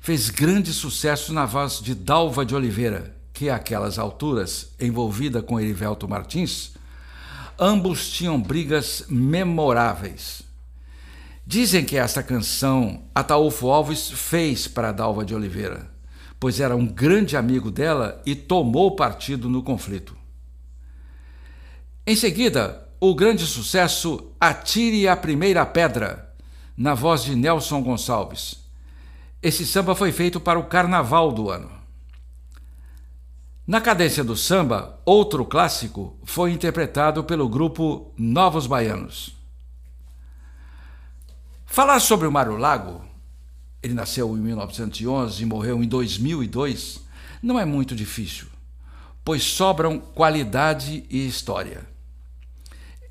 fez 0.00 0.30
grande 0.30 0.72
sucesso 0.72 1.30
na 1.32 1.44
voz 1.44 1.80
de 1.80 1.94
Dalva 1.94 2.46
de 2.46 2.54
Oliveira, 2.54 3.14
que 3.32 3.50
àquelas 3.50 3.98
alturas, 3.98 4.70
envolvida 4.80 5.42
com 5.42 5.60
Erivelto 5.60 6.08
Martins, 6.08 6.72
ambos 7.60 8.08
tinham 8.10 8.40
brigas 8.40 9.04
memoráveis. 9.10 10.42
Dizem 11.46 11.84
que 11.84 11.98
esta 11.98 12.22
canção 12.22 13.04
Ataúfo 13.14 13.68
Alves 13.68 14.10
fez 14.10 14.66
para 14.66 14.92
Dalva 14.92 15.24
de 15.24 15.34
Oliveira, 15.34 15.90
pois 16.38 16.58
era 16.58 16.74
um 16.74 16.86
grande 16.86 17.36
amigo 17.36 17.70
dela 17.70 18.22
e 18.24 18.34
tomou 18.34 18.96
partido 18.96 19.50
no 19.50 19.62
conflito. 19.62 20.16
Em 22.06 22.16
seguida, 22.16 22.88
o 22.98 23.14
grande 23.14 23.44
sucesso 23.44 24.32
Atire 24.40 25.06
a 25.06 25.14
Primeira 25.14 25.66
Pedra, 25.66 26.32
na 26.76 26.94
voz 26.94 27.24
de 27.24 27.36
Nelson 27.36 27.82
Gonçalves. 27.82 28.64
Esse 29.42 29.66
samba 29.66 29.94
foi 29.94 30.12
feito 30.12 30.40
para 30.40 30.58
o 30.58 30.64
carnaval 30.64 31.30
do 31.30 31.50
ano. 31.50 31.79
Na 33.70 33.80
cadência 33.80 34.24
do 34.24 34.36
samba, 34.36 34.98
outro 35.04 35.44
clássico 35.44 36.18
foi 36.24 36.50
interpretado 36.50 37.22
pelo 37.22 37.48
grupo 37.48 38.12
Novos 38.18 38.66
Baianos. 38.66 39.36
Falar 41.66 42.00
sobre 42.00 42.26
o 42.26 42.32
Mário 42.32 42.56
Lago, 42.56 43.04
ele 43.80 43.94
nasceu 43.94 44.36
em 44.36 44.40
1911 44.40 45.40
e 45.40 45.46
morreu 45.46 45.84
em 45.84 45.86
2002, 45.86 47.00
não 47.40 47.60
é 47.60 47.64
muito 47.64 47.94
difícil, 47.94 48.48
pois 49.24 49.44
sobram 49.44 50.00
qualidade 50.00 51.04
e 51.08 51.24
história. 51.24 51.86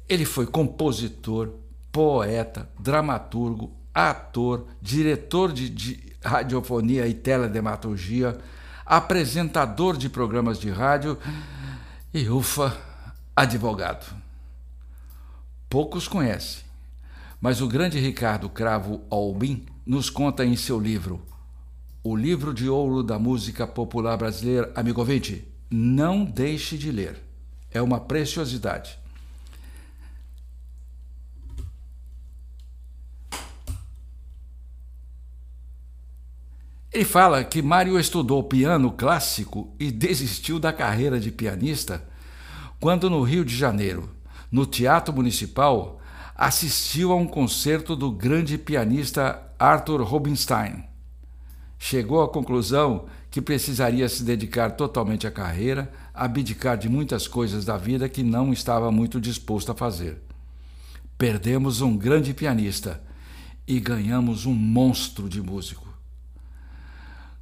Ele 0.10 0.26
foi 0.26 0.46
compositor, 0.46 1.54
poeta, 1.90 2.70
dramaturgo, 2.78 3.72
ator, 3.94 4.68
diretor 4.82 5.54
de, 5.54 5.70
de 5.70 6.14
radiofonia 6.22 7.08
e 7.08 7.14
teledramaturgia, 7.14 8.38
apresentador 8.90 9.96
de 9.96 10.10
programas 10.10 10.60
de 10.60 10.72
rádio 10.72 11.16
e, 12.12 12.28
ufa, 12.28 12.76
advogado. 13.36 14.12
Poucos 15.70 16.08
conhecem, 16.08 16.64
mas 17.40 17.62
o 17.62 17.68
grande 17.68 18.00
Ricardo 18.00 18.50
Cravo 18.50 19.04
Albin 19.12 19.68
nos 19.86 20.10
conta 20.10 20.44
em 20.44 20.56
seu 20.56 20.80
livro 20.80 21.22
O 22.04 22.16
Livro 22.16 22.52
de 22.52 22.68
Ouro 22.68 23.04
da 23.04 23.20
Música 23.20 23.68
Popular 23.68 24.18
Brasileira. 24.18 24.72
Amigo 24.76 25.02
ouvinte, 25.02 25.48
não 25.70 26.26
deixe 26.26 26.76
de 26.76 26.92
ler. 26.92 27.24
É 27.72 27.80
uma 27.80 28.00
preciosidade. 28.00 28.99
Ele 37.00 37.06
fala 37.06 37.46
que 37.46 37.62
Mário 37.62 37.98
estudou 37.98 38.44
piano 38.44 38.92
clássico 38.92 39.74
e 39.80 39.90
desistiu 39.90 40.60
da 40.60 40.74
carreira 40.74 41.18
de 41.18 41.32
pianista 41.32 42.04
quando, 42.78 43.10
no 43.10 43.24
Rio 43.24 43.46
de 43.46 43.56
Janeiro, 43.56 44.10
no 44.52 44.66
Teatro 44.66 45.16
Municipal, 45.16 46.02
assistiu 46.36 47.14
a 47.14 47.16
um 47.16 47.26
concerto 47.26 47.96
do 47.96 48.12
grande 48.12 48.58
pianista 48.58 49.42
Arthur 49.58 50.02
Rubinstein. 50.02 50.84
Chegou 51.78 52.22
à 52.22 52.28
conclusão 52.28 53.06
que 53.32 53.42
precisaria 53.42 54.10
se 54.10 54.22
dedicar 54.22 54.72
totalmente 54.72 55.26
à 55.26 55.32
carreira, 55.32 55.90
abdicar 56.14 56.78
de 56.78 56.90
muitas 56.90 57.30
coisas 57.30 57.64
da 57.64 57.78
vida 57.78 58.10
que 58.10 58.24
não 58.24 58.52
estava 58.52 58.92
muito 58.92 59.22
disposto 59.22 59.72
a 59.72 59.74
fazer. 59.74 60.22
Perdemos 61.18 61.80
um 61.80 61.96
grande 61.96 62.34
pianista 62.34 63.02
e 63.66 63.80
ganhamos 63.80 64.46
um 64.46 64.54
monstro 64.54 65.30
de 65.30 65.42
músico. 65.42 65.89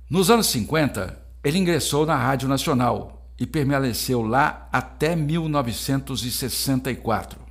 Nos 0.10 0.30
anos 0.30 0.48
50, 0.48 1.22
ele 1.43 1.58
ingressou 1.58 2.06
na 2.06 2.15
Rádio 2.15 2.48
Nacional 2.48 3.30
e 3.38 3.46
permaneceu 3.46 4.22
lá 4.22 4.70
até 4.72 5.17
1964. 5.17 7.41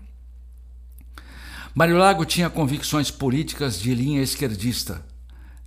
Mário 1.75 1.99
Lago 1.99 2.25
tinha 2.25 2.49
convicções 2.49 3.11
políticas 3.11 3.79
de 3.79 3.95
linha 3.95 4.23
esquerdista. 4.23 5.05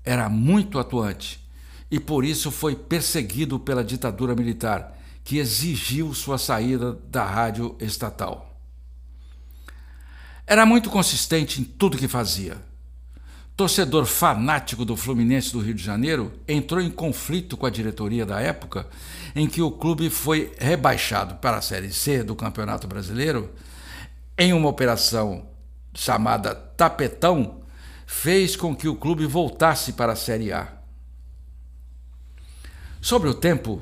Era 0.03 0.27
muito 0.29 0.79
atuante 0.79 1.47
e 1.91 1.99
por 1.99 2.25
isso 2.25 2.49
foi 2.49 2.75
perseguido 2.75 3.59
pela 3.59 3.83
ditadura 3.83 4.33
militar, 4.33 4.97
que 5.23 5.37
exigiu 5.37 6.11
sua 6.15 6.39
saída 6.39 6.93
da 7.07 7.23
rádio 7.23 7.75
estatal. 7.79 8.59
Era 10.47 10.65
muito 10.65 10.89
consistente 10.89 11.61
em 11.61 11.63
tudo 11.63 11.99
que 11.99 12.07
fazia 12.07 12.67
torcedor 13.59 14.05
fanático 14.05 14.85
do 14.85 14.95
Fluminense 14.95 15.51
do 15.51 15.59
Rio 15.59 15.73
de 15.73 15.83
Janeiro, 15.83 16.31
entrou 16.47 16.79
em 16.79 16.89
conflito 16.89 17.57
com 17.57 17.65
a 17.65 17.69
diretoria 17.69 18.25
da 18.25 18.39
época 18.39 18.87
em 19.35 19.49
que 19.49 19.61
o 19.61 19.69
clube 19.69 20.09
foi 20.09 20.53
rebaixado 20.57 21.35
para 21.35 21.57
a 21.57 21.61
Série 21.61 21.91
C 21.91 22.23
do 22.23 22.37
Campeonato 22.37 22.87
Brasileiro, 22.87 23.53
em 24.37 24.53
uma 24.53 24.69
operação 24.69 25.45
chamada 25.93 26.55
Tapetão, 26.55 27.59
fez 28.07 28.55
com 28.55 28.73
que 28.73 28.87
o 28.87 28.95
clube 28.95 29.25
voltasse 29.25 29.91
para 29.91 30.13
a 30.13 30.15
Série 30.15 30.53
A. 30.53 30.71
Sobre 33.01 33.27
o 33.27 33.33
tempo, 33.33 33.81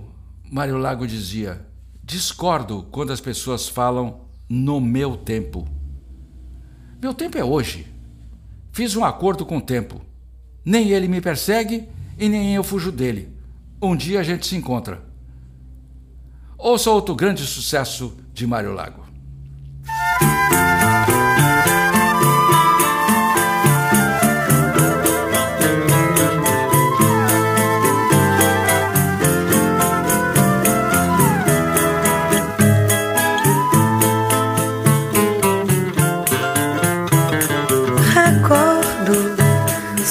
Mário 0.52 0.80
Lago 0.80 1.06
dizia: 1.06 1.63
discordo 2.04 2.88
quando 2.90 3.13
as 3.13 3.22
pessoas 3.22 3.70
falam 3.70 4.22
no 4.50 4.82
meu 4.82 5.16
tempo. 5.16 5.68
Meu 7.00 7.13
tempo 7.13 7.38
é 7.38 7.44
hoje. 7.44 7.97
Fiz 8.78 8.96
um 8.96 9.04
acordo 9.04 9.44
com 9.44 9.58
o 9.58 9.62
tempo. 9.62 10.00
Nem 10.63 10.92
ele 10.92 11.08
me 11.08 11.20
persegue 11.20 11.90
e 12.16 12.30
nem 12.30 12.54
eu 12.54 12.63
fujo 12.63 12.92
dele. 12.92 13.28
Um 13.82 13.96
dia 13.96 14.20
a 14.20 14.24
gente 14.24 14.46
se 14.46 14.56
encontra. 14.56 15.04
Ouça 16.60 16.92
outro 16.92 17.16
grande 17.16 17.44
sucesso 17.44 18.16
de 18.32 18.46
Mário 18.46 18.76
Lago. 18.76 19.07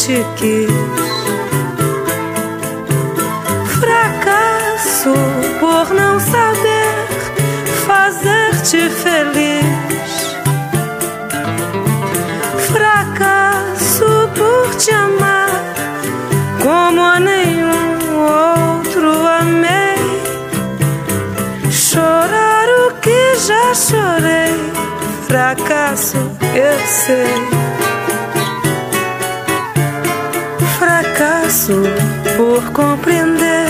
te 0.00 0.24
quis. 0.36 0.70
Fracasso 3.80 5.14
por 5.60 5.94
não 5.94 6.18
saber 6.18 6.94
fazer-te 7.86 8.88
feliz. 8.88 9.60
te 14.78 14.90
amar 14.92 15.50
como 16.62 17.02
a 17.02 17.20
nenhum 17.20 17.90
outro 18.78 19.10
amei. 19.40 19.98
Chorar 21.70 22.66
o 22.86 22.94
que 23.00 23.36
já 23.46 23.74
chorei, 23.74 24.54
fracasso 25.26 26.16
eu 26.54 26.78
sei. 26.86 27.59
Por 32.36 32.72
compreender 32.72 33.68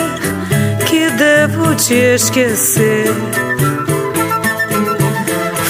que 0.88 1.10
devo 1.10 1.74
te 1.74 2.14
esquecer. 2.14 3.12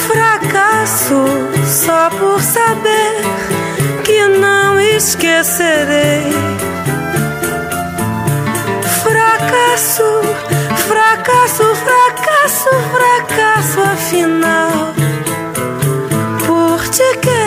Fracasso 0.06 1.24
só 1.66 2.08
por 2.10 2.40
saber 2.40 3.16
que 4.04 4.28
não 4.38 4.78
esquecerei. 4.78 6.32
Fracasso, 9.02 10.20
fracasso, 10.86 11.64
fracasso, 11.84 12.70
fracasso, 12.94 13.80
afinal, 13.80 14.94
por 16.46 16.88
te 16.90 17.18
querer 17.18 17.39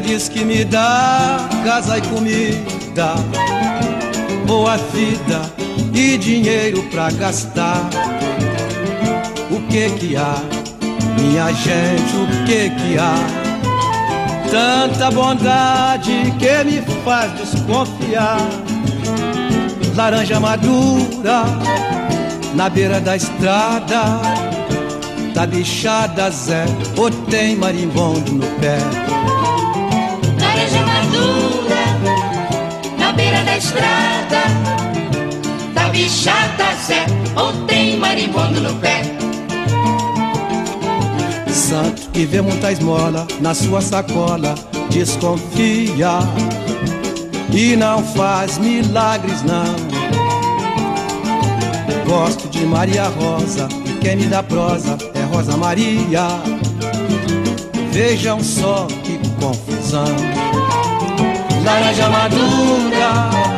diz 0.00 0.28
que 0.28 0.44
me 0.44 0.64
dá 0.64 1.48
casa 1.64 1.98
e 1.98 2.02
comida, 2.02 3.14
boa 4.46 4.76
vida 4.76 5.40
e 5.94 6.16
dinheiro 6.16 6.82
pra 6.84 7.10
gastar. 7.10 7.88
O 9.50 9.60
que 9.68 9.90
que 9.90 10.16
há, 10.16 10.36
minha 11.18 11.52
gente, 11.52 12.16
o 12.16 12.44
que 12.46 12.70
que 12.70 12.98
há? 12.98 13.14
Tanta 14.50 15.10
bondade 15.10 16.34
que 16.38 16.64
me 16.64 16.82
faz 17.04 17.32
desconfiar. 17.34 18.38
Laranja 19.94 20.40
madura 20.40 21.44
na 22.54 22.68
beira 22.68 23.00
da 23.00 23.16
estrada. 23.16 24.20
Tá 25.34 25.46
bichada 25.46 26.30
Zé, 26.30 26.64
ou 26.96 27.10
tem 27.10 27.56
marimbondo 27.56 28.32
no 28.32 28.46
pé? 28.60 28.78
Estrada. 33.60 34.42
Da 35.74 35.88
bichada 35.90 36.74
Zé, 36.86 37.06
ou 37.36 37.52
tem 37.66 37.98
marimbondo 37.98 38.60
no 38.60 38.74
pé. 38.76 39.02
Santo 41.48 42.10
que 42.10 42.24
vê 42.24 42.40
muita 42.40 42.72
esmola 42.72 43.26
na 43.40 43.54
sua 43.54 43.80
sacola, 43.80 44.54
desconfia 44.90 46.18
e 47.52 47.76
não 47.76 48.02
faz 48.02 48.58
milagres 48.58 49.42
não. 49.42 49.90
Gosto 52.06 52.48
de 52.48 52.64
Maria 52.66 53.04
Rosa 53.04 53.68
e 53.86 53.92
quem 54.00 54.16
me 54.16 54.26
dá 54.26 54.42
prosa 54.42 54.98
é 55.14 55.22
Rosa 55.34 55.56
Maria. 55.56 56.26
Vejam 57.92 58.42
só 58.42 58.86
que 59.04 59.18
confusão. 59.40 60.06
Laranja 61.64 62.08
madura 62.08 63.49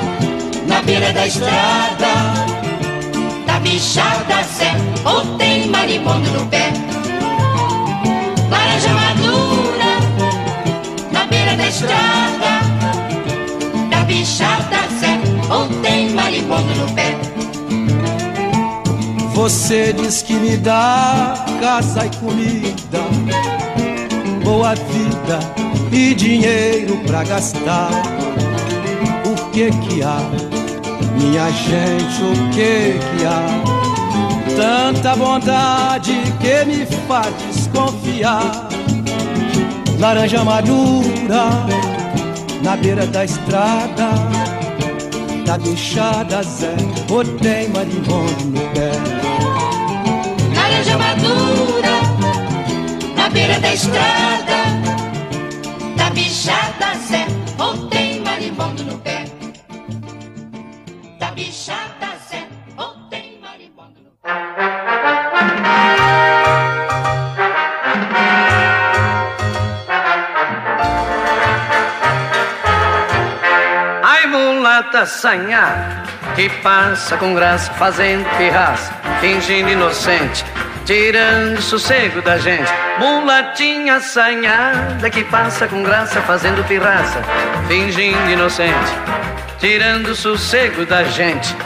beira 0.85 1.13
da 1.13 1.27
estrada. 1.27 2.13
Da 3.47 3.61
bichada 3.61 4.43
Zé, 4.43 4.75
ou 5.05 5.37
tem 5.37 5.69
marimbondo 5.69 6.31
no 6.31 6.47
pé. 6.47 6.73
Laranja 8.51 8.89
madura 8.91 9.93
na 11.13 11.25
beira 11.27 11.57
da 11.57 11.69
estrada. 11.69 12.61
Da 13.91 14.05
bichada 14.05 14.89
Zé, 15.01 15.19
ou 15.51 15.69
tem 15.83 16.11
marimbondo 16.11 16.75
no 16.75 16.93
pé. 16.95 17.17
Você 19.35 19.93
diz 19.93 20.23
que 20.23 20.35
me 20.35 20.57
dá 20.57 21.35
casa 21.61 22.07
e 22.07 22.11
comida, 22.17 23.01
boa 24.45 24.75
vida 24.75 25.39
e 25.91 26.15
dinheiro 26.15 26.99
pra 27.07 27.25
gastar. 27.25 27.91
O 29.25 29.51
que 29.51 29.71
que 29.71 30.03
há, 30.03 30.21
minha 31.23 31.51
gente, 31.51 32.23
o 32.23 32.51
que 32.51 32.99
que 32.99 33.25
há? 33.25 33.47
Tanta 34.57 35.17
bondade 35.17 36.15
que 36.41 36.65
me 36.65 36.85
faz 37.07 37.33
desconfiar. 37.47 38.69
Laranja 39.99 40.45
madura 40.45 41.45
na 42.63 42.77
beira 42.77 43.07
da 43.07 43.25
estrada, 43.25 44.11
da 45.47 45.59
bichada 45.59 46.43
Zé, 46.43 46.75
ou 47.09 47.25
tem 47.25 47.69
marimbondo 47.69 48.45
no 48.47 48.61
pé. 48.75 48.91
Laranja 50.55 50.99
madura 50.99 51.95
na 53.17 53.29
beira 53.31 53.61
da 53.61 53.73
estrada. 53.73 54.59
Da 55.97 56.11
bichada 56.11 56.95
Zé, 57.09 57.27
ou 57.59 57.87
tem 57.89 58.21
marimbondo 58.21 58.83
no 58.85 58.99
pé. 58.99 59.12
Assanhada, 75.23 76.03
que 76.35 76.49
passa 76.49 77.17
com 77.17 77.33
graça, 77.33 77.73
fazendo 77.75 78.29
pirraça, 78.37 78.93
fingindo 79.21 79.71
inocente, 79.71 80.45
tirando 80.85 81.59
o 81.59 81.63
sossego 81.63 82.21
da 82.21 82.39
gente. 82.39 82.69
Mulatinha 82.99 83.97
assanhada, 83.97 85.09
que 85.09 85.23
passa 85.23 85.69
com 85.69 85.85
graça, 85.85 86.21
fazendo 86.23 86.67
pirraça, 86.67 87.23
fingindo 87.69 88.31
inocente, 88.31 88.93
tirando 89.61 90.09
o 90.09 90.17
sossego 90.17 90.85
da 90.85 91.05
gente. 91.05 91.57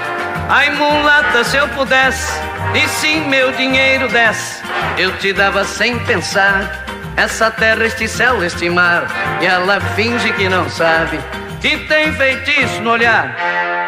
Ai, 0.51 0.69
mulata, 0.71 1.43
se 1.43 1.57
eu 1.57 1.67
pudesse, 1.69 2.39
e 2.75 2.87
se 2.89 3.21
meu 3.21 3.53
dinheiro 3.53 4.07
desse, 4.09 4.63
eu 4.99 5.17
te 5.17 5.33
dava 5.33 5.65
sem 5.65 5.99
pensar. 6.01 6.85
Essa 7.17 7.51
terra, 7.51 7.87
este 7.87 8.07
céu, 8.07 8.45
este 8.45 8.69
mar, 8.69 9.07
e 9.41 9.47
ela 9.47 9.81
finge 9.81 10.31
que 10.35 10.47
não 10.51 10.69
sabe 10.69 11.19
que 11.67 11.79
tem 11.79 12.13
feitiço 12.13 12.81
no 12.81 12.91
olhar. 12.91 13.35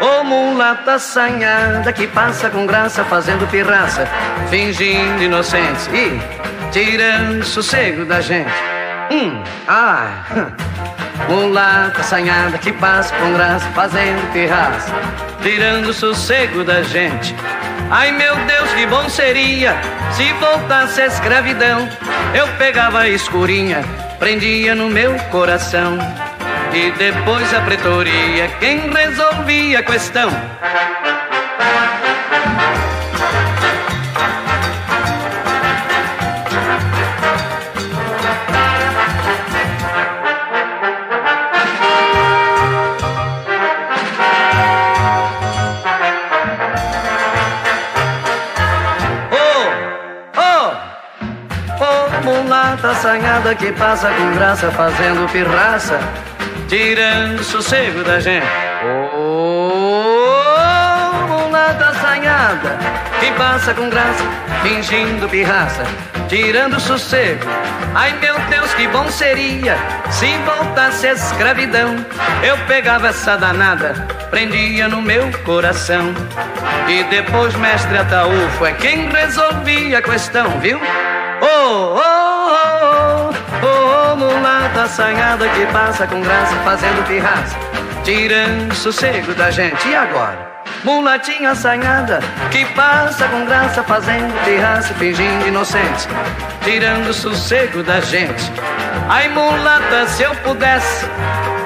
Ô 0.01 0.25
mulata 0.25 0.95
assanhada 0.95 1.93
que 1.93 2.09
passa 2.09 2.51
com 2.51 2.67
graça 2.67 3.05
fazendo 3.05 3.49
pirraça, 3.49 4.05
fingindo 4.51 5.23
inocente 5.23 5.89
e 5.95 6.73
tirando 6.73 7.45
sossego 7.45 8.05
da 8.05 8.21
gente. 8.21 8.51
Hum, 9.13 9.41
ah, 9.69 10.25
mulata 11.31 12.01
assanhada 12.01 12.59
que 12.59 12.73
passa 12.73 13.15
com 13.15 13.33
graça 13.33 13.67
fazendo 13.71 14.33
pirraça, 14.33 14.93
tirando 15.41 15.93
sossego 15.93 16.65
da 16.65 16.83
gente. 16.83 17.33
Ai 17.93 18.11
meu 18.11 18.35
Deus, 18.35 18.73
que 18.73 18.87
bom 18.87 19.09
seria 19.09 19.77
se 20.11 20.33
voltasse 20.33 21.01
a 21.01 21.07
escravidão. 21.07 21.89
Eu 22.35 22.49
pegava 22.59 23.03
a 23.03 23.09
escurinha, 23.09 23.85
prendia 24.19 24.75
no 24.75 24.91
meu 24.91 25.15
coração. 25.31 25.97
E 26.73 26.91
depois 26.93 27.53
a 27.55 27.61
pretoria 27.63 28.49
quem 28.61 28.91
resolvia 28.91 29.81
a 29.81 29.83
questão. 29.83 30.31
mulata 52.25 52.91
assanhada 52.91 53.55
que 53.55 53.73
passa 53.73 54.11
com 54.11 54.35
graça 54.35 54.71
fazendo 54.71 55.31
pirraça 55.33 55.99
tirando 56.69 57.43
sossego 57.43 58.05
da 58.05 58.21
gente. 58.21 58.47
Oh, 58.85 60.29
mulata 61.27 61.89
assanhada 61.89 62.79
que 63.19 63.33
passa 63.33 63.75
com 63.75 63.89
graça, 63.89 64.23
fingindo 64.63 65.29
pirraça, 65.29 65.83
tirando 66.29 66.79
sossego. 66.79 67.45
Ai 67.95 68.13
meu 68.21 68.39
Deus, 68.51 68.73
que 68.75 68.87
bom 68.89 69.09
seria 69.11 69.77
se 70.11 70.37
voltasse 70.39 71.09
a 71.09 71.13
escravidão. 71.13 71.97
Eu 72.43 72.57
pegava 72.67 73.09
essa 73.09 73.37
danada, 73.37 73.95
prendia 74.31 74.89
no 74.89 75.01
meu 75.01 75.31
coração. 75.45 76.15
E 76.87 77.03
depois, 77.05 77.55
mestre 77.57 77.97
Ataúfo 77.99 78.67
é 78.67 78.73
quem 78.73 79.09
resolvia 79.09 79.99
a 79.99 80.03
questão, 80.03 80.61
viu? 80.61 80.81
Oh, 81.41 81.47
oh, 81.47 82.01
oh, 82.01 82.79
oh, 82.83 83.08
oh, 83.63 84.17
mulata 84.17 84.83
assanhada 84.83 85.49
que 85.49 85.67
passa 85.67 86.07
com 86.07 86.21
graça 86.21 86.55
fazendo 86.57 87.07
pirraça, 87.07 87.57
tirando 88.05 88.75
sossego 88.75 89.35
da 89.35 89.51
gente. 89.51 89.89
E 89.89 89.95
agora? 89.95 90.49
Mulatinha 90.85 91.51
assanhada 91.51 92.21
que 92.51 92.65
passa 92.67 93.27
com 93.29 93.45
graça 93.45 93.83
fazendo 93.83 94.33
pirraça, 94.45 94.95
fingindo 94.95 95.49
inocente, 95.49 96.07
tirando 96.63 97.13
sossego 97.13 97.83
da 97.83 98.01
gente. 98.01 98.53
Ai, 99.09 99.29
mulata, 99.29 100.07
se 100.09 100.23
eu 100.23 100.35
pudesse, 100.37 101.07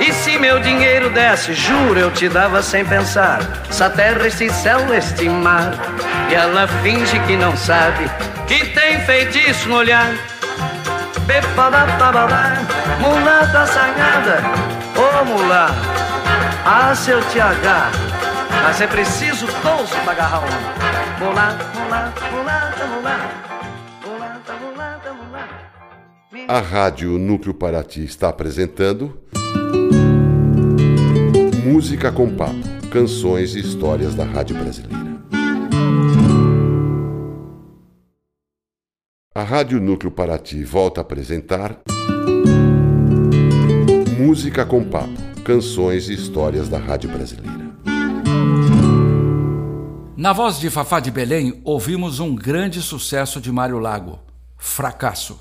e 0.00 0.12
se 0.12 0.38
meu 0.38 0.58
dinheiro 0.60 1.10
desse, 1.10 1.52
juro 1.52 1.98
eu 1.98 2.10
te 2.10 2.28
dava 2.28 2.62
sem 2.62 2.84
pensar. 2.84 3.40
Essa 3.68 3.90
terra, 3.90 4.26
esse 4.26 4.48
céu, 4.50 4.92
este 4.94 5.28
mar. 5.28 5.72
E 6.30 6.34
ela 6.34 6.66
finge 6.82 7.18
que 7.20 7.36
não 7.36 7.56
sabe 7.56 8.10
que 8.46 8.64
tem 8.66 9.00
feitiço 9.00 9.68
no 9.68 9.76
olhar. 9.76 10.31
Mulata 13.00 13.62
assanhada, 13.62 14.42
ô 14.96 15.00
oh, 15.00 15.24
mulata, 15.24 15.74
ah, 16.64 16.94
se 16.94 17.10
eu 17.10 17.20
te 17.28 17.40
agarro. 17.40 17.96
Mas 18.62 18.80
é 18.80 18.86
preciso 18.86 19.46
12 19.46 19.94
para 20.04 20.12
agarrar 20.12 20.40
uma. 20.40 21.26
Mulata. 21.26 21.64
Mulata, 21.74 22.26
mulata, 22.30 22.86
mulata. 22.86 23.52
A 26.48 26.60
Rádio 26.60 27.18
Núcleo 27.18 27.54
Paraty 27.54 28.04
está 28.04 28.28
apresentando 28.28 29.18
Música 31.64 32.10
com 32.12 32.28
Papo, 32.34 32.88
canções 32.90 33.54
e 33.54 33.60
histórias 33.60 34.14
da 34.14 34.24
Rádio 34.24 34.56
Brasileira. 34.56 35.11
A 39.34 39.42
Rádio 39.42 39.80
Núcleo 39.80 40.12
Paraty 40.12 40.62
volta 40.62 41.00
a 41.00 41.02
apresentar 41.02 41.80
Música 44.18 44.66
com 44.66 44.84
Papo, 44.84 45.08
canções 45.42 46.10
e 46.10 46.12
histórias 46.12 46.68
da 46.68 46.76
Rádio 46.76 47.10
Brasileira. 47.10 47.72
Na 50.14 50.34
voz 50.34 50.60
de 50.60 50.68
Fafá 50.68 51.00
de 51.00 51.10
Belém, 51.10 51.62
ouvimos 51.64 52.20
um 52.20 52.34
grande 52.34 52.82
sucesso 52.82 53.40
de 53.40 53.50
Mário 53.50 53.78
Lago, 53.78 54.20
Fracasso. 54.58 55.40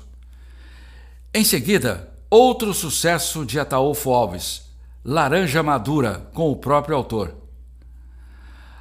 Em 1.34 1.44
seguida, 1.44 2.14
outro 2.30 2.72
sucesso 2.72 3.44
de 3.44 3.60
Ataúfo 3.60 4.10
Alves, 4.10 4.70
Laranja 5.04 5.62
Madura, 5.62 6.30
com 6.32 6.50
o 6.50 6.56
próprio 6.56 6.96
autor. 6.96 7.36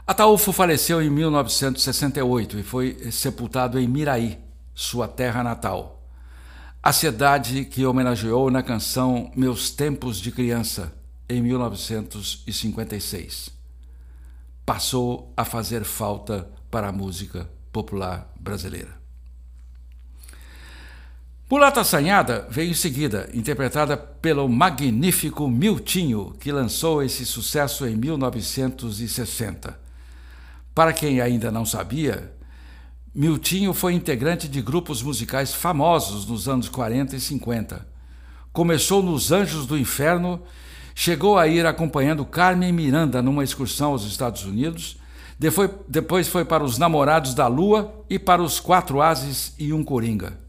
Ataúfo 0.08 0.54
faleceu 0.54 1.02
em 1.02 1.10
1968 1.10 2.60
e 2.60 2.64
foi 2.64 3.12
sepultado 3.12 3.78
em 3.78 3.90
Miraí, 3.90 4.40
sua 4.82 5.08
terra 5.08 5.42
natal. 5.44 6.02
A 6.82 6.92
cidade 6.92 7.66
que 7.66 7.86
homenageou 7.86 8.50
na 8.50 8.64
canção 8.64 9.32
Meus 9.36 9.70
Tempos 9.70 10.20
de 10.20 10.32
Criança, 10.32 10.92
em 11.30 11.40
1956 11.42 13.52
passou 14.66 15.32
a 15.38 15.46
fazer 15.46 15.84
falta 15.84 16.50
para 16.72 16.88
a 16.88 16.92
música 16.92 17.48
popular 17.72 18.34
brasileira. 18.40 19.00
Mulata 21.50 21.82
Assanhada 21.82 22.48
veio 22.50 22.72
em 22.72 22.74
seguida, 22.74 23.30
interpretada 23.34 23.96
pelo 23.98 24.50
magnífico 24.50 25.48
Miltinho, 25.48 26.34
que 26.40 26.52
lançou 26.52 27.04
esse 27.04 27.24
sucesso 27.26 27.86
em 27.86 27.96
1960. 27.96 29.80
Para 30.74 30.92
quem 30.94 31.22
ainda 31.22 31.52
não 31.52 31.66
sabia, 31.66 32.34
Miltinho 33.14 33.74
foi 33.74 33.94
integrante 33.94 34.48
de 34.48 34.62
grupos 34.62 35.02
musicais 35.02 35.54
famosos 35.54 36.26
nos 36.26 36.48
anos 36.48 36.70
40 36.70 37.16
e 37.16 37.20
50. 37.20 37.88
Começou 38.54 39.04
nos 39.04 39.32
Anjos 39.32 39.66
do 39.66 39.78
Inferno 39.78 40.42
Chegou 40.94 41.38
a 41.38 41.48
ir 41.48 41.66
acompanhando 41.66 42.26
Carmen 42.26 42.72
Miranda 42.72 43.22
numa 43.22 43.44
excursão 43.44 43.92
aos 43.92 44.04
Estados 44.04 44.44
Unidos. 44.44 44.98
Depois 45.88 46.28
foi 46.28 46.46
para 46.46 46.64
os 46.64 46.78
Namorados 46.78 47.34
da 47.34 47.48
Lua 47.48 47.94
e 48.10 48.20
para 48.20 48.44
os 48.44 48.60
Quatro 48.60 49.02
Ases 49.02 49.54
e 49.58 49.74
um 49.74 49.84
Coringa. 49.84 50.40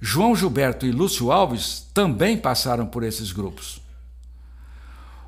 João 0.00 0.34
Gilberto 0.34 0.86
e 0.86 0.90
Lúcio 0.90 1.30
Alves 1.30 1.86
também 1.92 2.36
passaram 2.36 2.86
por 2.86 3.02
esses 3.02 3.32
grupos. 3.32 3.80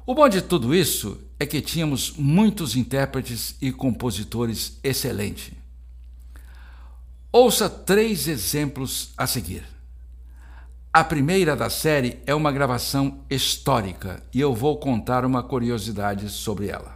O 0.07 0.15
bom 0.15 0.29
de 0.29 0.41
tudo 0.41 0.75
isso 0.75 1.19
é 1.39 1.45
que 1.45 1.61
tínhamos 1.61 2.15
muitos 2.17 2.77
intérpretes 2.77 3.57
e 3.61 3.73
compositores 3.73 4.79
excelentes. 4.83 5.53
Ouça 7.39 7.69
três 7.69 8.29
exemplos 8.29 9.13
a 9.15 9.27
seguir. 9.27 9.63
A 10.91 11.05
primeira 11.05 11.55
da 11.55 11.69
série 11.69 12.23
é 12.25 12.35
uma 12.35 12.51
gravação 12.51 13.27
histórica 13.29 14.23
e 14.33 14.41
eu 14.41 14.55
vou 14.55 14.79
contar 14.79 15.23
uma 15.23 15.43
curiosidade 15.43 16.31
sobre 16.31 16.69
ela. 16.69 16.96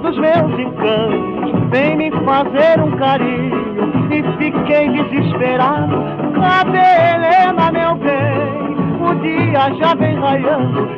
Dos 0.00 0.16
meus 0.18 0.58
encantos, 0.58 1.70
vem 1.70 1.96
me 1.96 2.10
fazer 2.24 2.80
um 2.80 2.90
carinho. 2.92 3.68
E 4.10 4.22
fiquei 4.38 4.88
desesperado, 4.88 5.96
cadê 6.34 6.78
Helena, 6.78 7.70
meu 7.72 7.94
bem? 7.96 8.78
O 9.00 9.14
dia 9.20 9.74
já 9.74 9.94
vem 9.94 10.18
raiando 10.18 10.97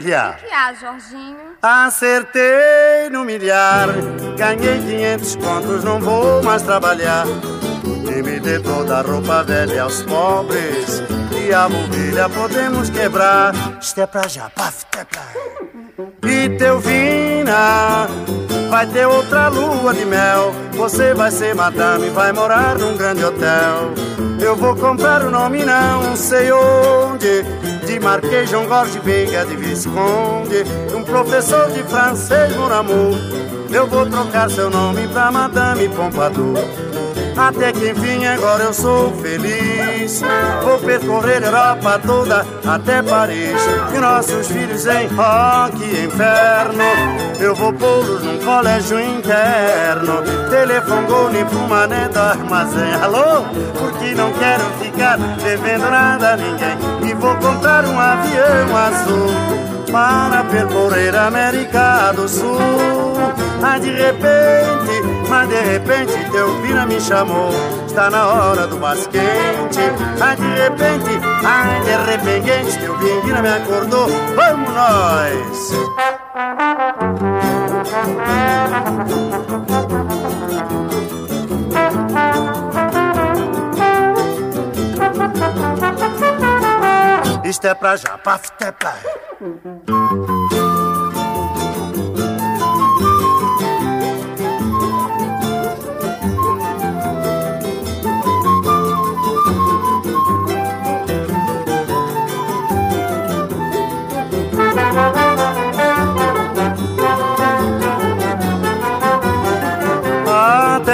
que 0.00 0.12
há, 0.52 0.74
Jorginho? 0.74 1.56
Acertei 1.62 3.08
no 3.10 3.24
milhar, 3.24 3.88
ganhei 4.36 4.78
500 4.78 5.36
contos, 5.36 5.84
não 5.84 6.00
vou 6.00 6.42
mais 6.42 6.62
trabalhar. 6.62 7.24
E 7.84 8.22
me 8.22 8.40
dê 8.40 8.58
toda 8.60 8.98
a 8.98 9.02
roupa 9.02 9.42
velha 9.42 9.82
aos 9.82 10.02
pobres, 10.02 11.02
e 11.32 11.52
a 11.52 11.68
mobília 11.68 12.28
podemos 12.28 12.90
quebrar. 12.90 13.52
Isto 13.80 14.00
é 14.00 14.06
pra 14.06 14.28
já, 14.28 14.50
paf, 14.50 14.84
é 14.98 15.04
pra. 15.04 15.22
E 16.28 16.48
teu 16.56 16.78
vina, 16.80 18.06
vai 18.68 18.86
ter 18.86 19.06
outra 19.06 19.48
lua 19.48 19.94
de 19.94 20.04
mel. 20.04 20.52
Você 20.72 21.14
vai 21.14 21.30
ser 21.30 21.54
madame, 21.54 22.10
vai 22.10 22.32
morar 22.32 22.78
num 22.78 22.96
grande 22.96 23.24
hotel. 23.24 23.92
Eu 24.40 24.56
vou 24.56 24.76
comprar 24.76 25.22
o 25.22 25.30
nome, 25.30 25.64
não 25.64 26.16
sei 26.16 26.52
onde. 26.52 27.42
De 27.86 28.00
Marquês 28.00 28.50
João 28.50 28.68
Jorge 28.68 28.98
Veiga 29.00 29.44
de 29.46 29.56
Visconde. 29.56 30.64
Um 30.94 31.02
professor 31.02 31.70
de 31.70 31.82
francês, 31.84 32.54
mon 32.56 32.70
amour. 32.70 33.16
Eu 33.70 33.86
vou 33.86 34.06
trocar 34.06 34.50
seu 34.50 34.70
nome 34.70 35.08
pra 35.08 35.30
Madame 35.30 35.88
Pompadour. 35.88 36.58
Até 37.36 37.70
que 37.70 37.90
enfim 37.90 38.24
agora 38.24 38.64
eu 38.64 38.72
sou 38.72 39.12
feliz. 39.16 40.22
Vou 40.62 40.78
percorrer 40.78 41.42
a 41.42 41.46
Europa 41.46 42.00
toda 42.06 42.46
até 42.66 43.02
Paris. 43.02 43.60
E 43.94 43.98
nossos 43.98 44.48
filhos 44.48 44.86
em 44.86 45.06
rock 45.08 45.84
inferno. 45.84 46.84
Eu 47.38 47.54
vou 47.54 47.72
pô-los 47.74 48.22
num 48.22 48.38
colégio 48.38 48.98
interno. 48.98 50.22
Telefone 50.48 51.44
pro 51.44 51.68
mané 51.68 52.08
do 52.08 52.18
armazém. 52.18 52.94
Alô? 53.02 53.44
Porque 53.78 54.14
não 54.14 54.32
quero 54.32 54.64
ficar 54.80 55.18
devendo 55.18 55.90
nada 55.90 56.32
a 56.32 56.36
ninguém. 56.36 57.10
E 57.10 57.14
vou 57.14 57.34
comprar 57.36 57.84
um 57.84 58.00
avião 58.00 58.76
azul 58.76 59.66
para 59.92 60.42
percorrer 60.44 61.14
a 61.14 61.26
América 61.26 62.12
do 62.12 62.26
Sul. 62.26 63.45
Mas 63.60 63.80
de 63.80 63.90
repente, 63.90 65.02
mas 65.28 65.48
de 65.48 65.60
repente, 65.60 66.30
teu 66.30 66.62
vira 66.62 66.86
me 66.86 67.00
chamou. 67.00 67.50
Está 67.86 68.08
na 68.10 68.26
hora 68.26 68.66
do 68.66 68.76
basquete. 68.76 69.92
Mas 70.18 70.36
de 70.38 70.54
repente, 70.54 71.18
ai 71.44 71.80
de 71.82 71.96
repente, 72.10 72.78
teu 72.78 72.96
vira 72.98 73.42
me 73.42 73.48
acordou. 73.48 74.08
Vamos 74.34 74.72
nós! 74.72 75.72
Isto 87.44 87.66
é 87.68 87.74
pra 87.74 87.96
já, 87.96 88.18
paf, 88.18 88.50
é. 88.60 88.72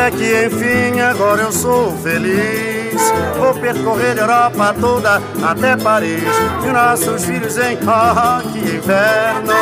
Até 0.02 0.16
que 0.16 0.46
enfim 0.46 1.00
agora 1.00 1.42
eu 1.42 1.52
sou 1.52 1.96
feliz. 1.98 3.00
Vou 3.38 3.54
percorrer 3.54 4.18
a 4.18 4.22
Europa 4.22 4.74
toda 4.80 5.22
até 5.40 5.76
Paris. 5.76 6.24
E 6.64 6.66
nossos 6.66 7.24
filhos 7.24 7.56
em 7.56 7.76
rock 7.76 8.58
inverno. 8.58 9.52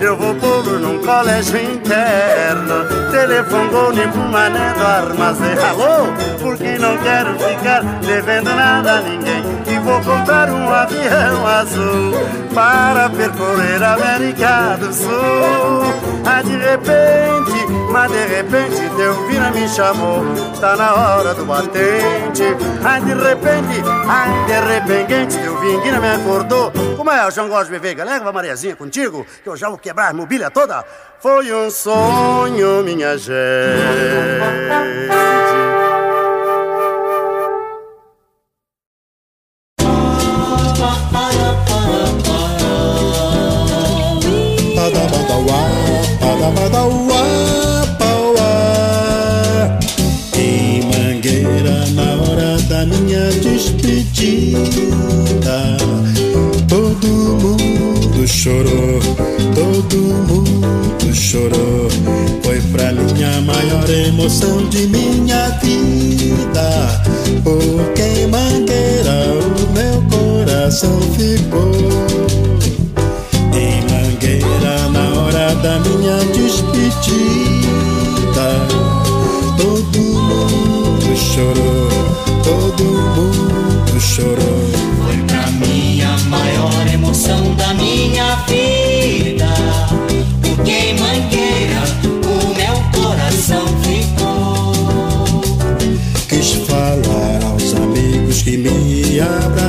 Eu 0.00 0.16
vou 0.16 0.34
pô-los 0.34 0.80
num 0.80 0.98
colégio 0.98 1.60
interno. 1.60 2.84
Telefone 3.12 4.08
pro 4.08 4.22
mané 4.22 4.74
do 4.74 4.84
armazém. 4.84 5.56
Alô? 5.58 6.12
Porque 6.42 6.76
não 6.76 6.98
quero 6.98 7.38
ficar 7.38 7.84
devendo 8.00 8.52
nada 8.52 8.94
a 8.94 9.00
ninguém. 9.00 9.53
Vou 9.84 10.00
comprar 10.00 10.48
um 10.48 10.72
avião 10.72 11.46
azul 11.46 12.12
para 12.54 13.10
percorrer 13.10 13.82
a 13.82 13.92
América 13.92 14.78
do 14.78 14.90
Sul. 14.90 15.82
Ah, 16.24 16.40
de 16.40 16.56
repente, 16.56 17.66
mas 17.92 18.10
de 18.10 18.26
repente, 18.26 18.96
teu 18.96 19.26
vira 19.26 19.50
me 19.50 19.68
chamou. 19.68 20.24
Tá 20.58 20.74
na 20.74 20.94
hora 20.94 21.34
do 21.34 21.44
batente. 21.44 22.44
Ai, 22.82 23.00
de 23.02 23.12
repente, 23.12 23.82
ai, 24.08 24.46
de 24.46 24.60
repente, 24.72 25.36
vinguina 25.60 26.00
me 26.00 26.08
acordou. 26.14 26.72
Como 26.96 27.10
é, 27.10 27.26
o 27.26 27.30
João 27.30 27.50
Góes 27.50 27.68
Veiga? 27.68 28.04
Leva 28.04 28.30
a 28.30 28.32
Mariazinha 28.32 28.74
contigo, 28.74 29.26
que 29.42 29.48
eu 29.50 29.56
já 29.56 29.68
vou 29.68 29.76
quebrar 29.76 30.08
a 30.08 30.14
mobília 30.14 30.50
toda. 30.50 30.82
Foi 31.20 31.52
um 31.52 31.70
sonho, 31.70 32.82
minha 32.82 33.18
gente. 33.18 33.34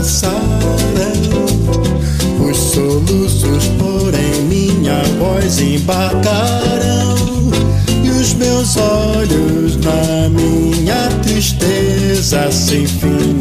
Abraçaram. 0.06 0.45
Os 2.47 2.58
soluços, 2.58 3.68
porém, 3.80 4.41
minha 4.43 5.01
voz 5.18 5.60
embarcaram. 5.60 7.16
E 8.03 8.10
os 8.10 8.34
meus 8.36 8.78
olhos 8.78 9.78
na 9.78 10.30
minha 10.30 11.10
tristeza 11.24 12.51
sem 12.51 12.86
fim. 12.86 13.35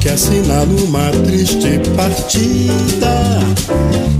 Que 0.00 0.08
assina 0.08 0.64
numa 0.64 1.10
triste 1.24 1.78
partida. 1.94 3.40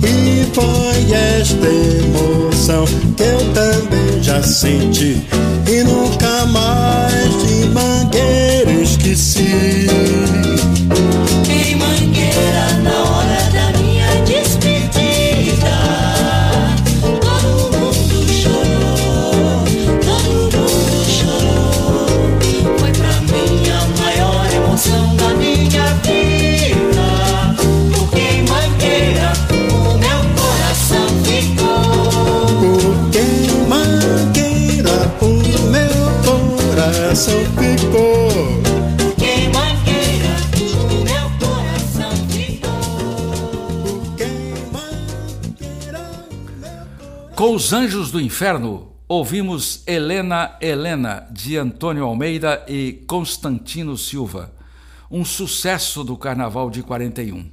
E 0.03 0.45
foi 0.55 1.13
esta 1.13 1.67
emoção 1.67 2.85
que 3.17 3.23
eu 3.23 3.39
também 3.55 4.23
já 4.23 4.43
senti 4.43 5.27
e 5.67 5.83
nunca 5.83 6.47
mais 6.47 7.47
de 7.47 7.67
mangueira 7.69 8.71
esqueci. 8.83 10.10
Os 47.71 47.75
Anjos 47.75 48.11
do 48.11 48.21
Inferno, 48.21 48.97
ouvimos 49.07 49.85
Helena 49.87 50.57
Helena, 50.61 51.29
de 51.31 51.57
Antônio 51.57 52.05
Almeida 52.05 52.65
e 52.67 53.05
Constantino 53.07 53.97
Silva, 53.97 54.53
um 55.09 55.25
sucesso 55.25 56.03
do 56.03 56.17
Carnaval 56.17 56.69
de 56.69 56.83
41. 56.83 57.49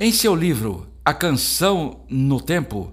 Em 0.00 0.10
seu 0.10 0.34
livro 0.34 0.88
A 1.04 1.14
Canção 1.14 2.00
no 2.08 2.40
Tempo, 2.40 2.92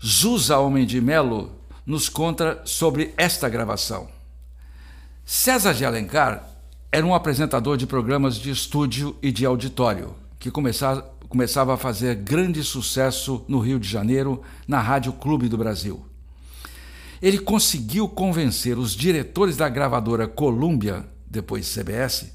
Zusa 0.00 0.58
Homem 0.58 0.86
de 0.86 1.00
Melo 1.00 1.60
nos 1.84 2.08
conta 2.08 2.62
sobre 2.64 3.12
esta 3.16 3.48
gravação. 3.48 4.08
César 5.24 5.74
de 5.74 5.84
Alencar 5.84 6.48
era 6.92 7.04
um 7.04 7.12
apresentador 7.12 7.76
de 7.76 7.84
programas 7.84 8.36
de 8.36 8.52
estúdio 8.52 9.16
e 9.20 9.32
de 9.32 9.44
auditório, 9.44 10.14
que 10.38 10.52
começava, 10.52 11.04
começava 11.28 11.74
a 11.74 11.76
fazer 11.76 12.14
grande 12.16 12.62
sucesso 12.62 13.44
no 13.48 13.58
Rio 13.58 13.78
de 13.78 13.88
Janeiro, 13.88 14.42
na 14.66 14.80
Rádio 14.80 15.12
Clube 15.12 15.48
do 15.48 15.58
Brasil. 15.58 16.04
Ele 17.20 17.38
conseguiu 17.38 18.08
convencer 18.08 18.78
os 18.78 18.94
diretores 18.94 19.56
da 19.56 19.68
gravadora 19.68 20.28
Columbia, 20.28 21.06
depois 21.28 21.72
CBS, 21.72 22.32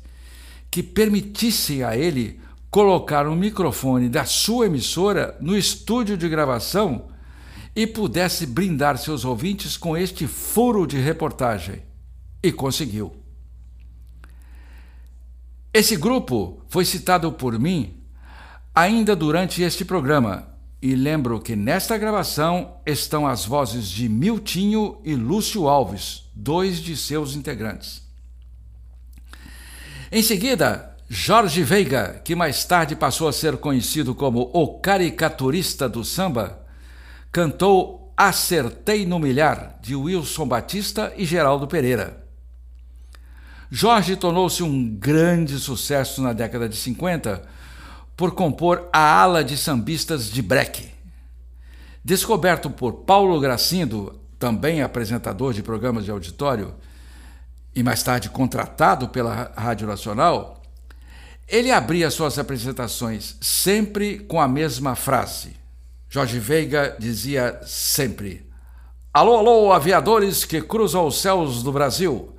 que 0.70 0.82
permitissem 0.82 1.84
a 1.84 1.96
ele 1.96 2.40
colocar 2.70 3.28
o 3.28 3.36
microfone 3.36 4.10
da 4.10 4.26
sua 4.26 4.66
emissora 4.66 5.38
no 5.42 5.58
estúdio 5.58 6.18
de 6.18 6.28
gravação 6.30 7.10
e 7.76 7.86
pudesse 7.86 8.46
brindar 8.46 8.98
seus 8.98 9.24
ouvintes 9.24 9.78
com 9.78 9.96
este 9.96 10.28
furo 10.28 10.88
de 10.88 10.98
reportagem. 10.98 11.84
E 12.44 12.52
conseguiu. 12.52 13.16
Esse 15.74 15.96
grupo 15.96 16.62
foi 16.68 16.84
citado 16.84 17.32
por 17.32 17.58
mim 17.58 18.01
ainda 18.74 19.16
durante 19.16 19.62
este 19.62 19.84
programa, 19.84 20.48
e 20.82 20.96
lembro 20.96 21.40
que 21.40 21.56
nesta 21.56 21.98
gravação 21.98 22.78
estão 22.86 23.28
as 23.28 23.46
vozes 23.46 23.88
de 23.88 24.10
Miltinho 24.10 25.00
e 25.04 25.14
Lúcio 25.14 25.68
Alves, 25.68 26.24
dois 26.34 26.80
de 26.80 26.98
seus 26.98 27.36
integrantes. 27.36 28.02
Em 30.12 30.24
seguida, 30.24 30.96
Jorge 31.08 31.62
Veiga, 31.64 32.22
que 32.24 32.36
mais 32.36 32.66
tarde 32.66 32.96
passou 32.96 33.28
a 33.28 33.34
ser 33.34 33.58
conhecido 33.58 34.16
como 34.16 34.50
o 34.54 34.80
caricaturista 34.80 35.88
do 35.88 36.04
samba, 36.04 36.66
cantou 37.32 38.14
Acertei 38.16 39.06
no 39.06 39.20
Milhar, 39.20 39.80
de 39.82 39.96
Wilson 39.96 40.48
Batista 40.48 41.14
e 41.18 41.26
Geraldo 41.26 41.68
Pereira. 41.68 42.24
Jorge 43.70 44.16
tornou-se 44.16 44.62
um 44.62 44.88
grande 44.96 45.58
sucesso 45.58 46.22
na 46.22 46.34
década 46.34 46.68
de 46.68 46.76
50 46.76 47.42
por 48.16 48.34
compor 48.34 48.90
a 48.92 49.22
ala 49.22 49.44
de 49.44 49.58
sambistas 49.58 50.30
de 50.30 50.42
breque. 50.42 50.90
Descoberto 52.04 52.70
por 52.70 53.04
Paulo 53.06 53.40
Gracindo, 53.40 54.20
também 54.40 54.82
apresentador 54.82 55.54
de 55.54 55.62
programas 55.62 56.06
de 56.06 56.12
auditório, 56.12 56.74
e 57.76 57.84
mais 57.84 58.04
tarde 58.04 58.30
contratado 58.30 59.10
pela 59.10 59.52
Rádio 59.56 59.88
Nacional, 59.88 60.62
ele 61.48 61.72
abria 61.72 62.10
suas 62.10 62.40
apresentações 62.40 63.38
sempre 63.42 64.20
com 64.20 64.40
a 64.40 64.48
mesma 64.48 64.96
frase. 64.96 65.56
Jorge 66.10 66.40
Veiga 66.40 66.96
dizia 67.00 67.62
sempre: 67.66 68.46
Alô, 69.14 69.38
alô, 69.38 69.74
aviadores 69.74 70.46
que 70.46 70.62
cruzam 70.62 71.06
os 71.06 71.22
céus 71.22 71.64
do 71.64 71.72
Brasil. 71.72 72.36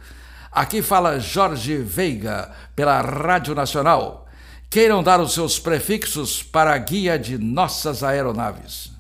Aqui 0.51 0.83
fala 0.83 1.19
Jorge 1.19 1.77
Veiga 1.77 2.51
pela 2.75 3.01
Rádio 3.01 3.55
Nacional. 3.55 4.22
Queiram 4.73 5.03
dar 5.03 5.21
os 5.21 5.35
seus 5.35 5.59
prefixos 5.59 6.43
para 6.43 6.73
a 6.73 6.79
guia 6.79 7.19
de 7.19 7.37
nossas 7.37 8.03
aeronaves. 8.03 8.91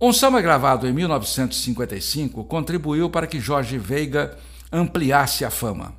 Um 0.00 0.12
samba 0.12 0.40
gravado 0.40 0.86
em 0.86 0.92
1955 0.92 2.44
contribuiu 2.44 3.10
para 3.10 3.26
que 3.26 3.40
Jorge 3.40 3.76
Veiga 3.76 4.38
ampliasse 4.70 5.44
a 5.44 5.50
fama. 5.50 5.96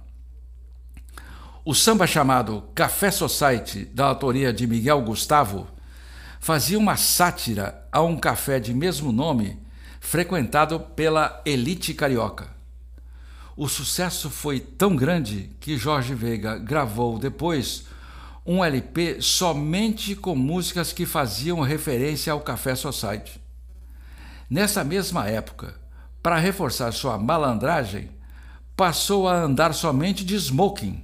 O 1.66 1.76
samba 1.76 2.08
chamado 2.08 2.64
Café 2.74 3.12
Society, 3.12 3.84
da 3.84 4.06
autoria 4.06 4.54
de 4.54 4.66
Miguel 4.66 5.02
Gustavo, 5.02 5.68
fazia 6.40 6.80
uma 6.80 6.96
sátira 6.96 7.86
a 7.92 8.02
um 8.02 8.16
café 8.16 8.62
de 8.62 8.74
mesmo 8.74 9.12
nome 9.12 9.60
frequentado 10.00 10.80
pela 10.80 11.42
elite 11.46 11.94
carioca. 11.94 12.48
O 13.58 13.68
sucesso 13.68 14.30
foi 14.30 14.62
tão 14.62 14.96
grande 14.96 15.50
que 15.60 15.78
Jorge 15.78 16.16
Veiga 16.16 16.58
gravou 16.58 17.20
depois 17.20 17.94
um 18.46 18.64
LP 18.64 19.22
somente 19.22 20.16
com 20.16 20.36
músicas 20.36 20.94
que 20.94 21.06
faziam 21.06 21.62
referência 21.62 22.32
ao 22.32 22.42
Café 22.42 22.76
Society. 22.76 23.42
Nessa 24.50 24.84
mesma 24.84 25.28
época, 25.28 25.74
para 26.22 26.38
reforçar 26.38 26.92
sua 26.92 27.18
malandragem, 27.18 28.10
passou 28.76 29.28
a 29.28 29.36
andar 29.36 29.74
somente 29.74 30.24
de 30.24 30.36
smoking. 30.36 31.04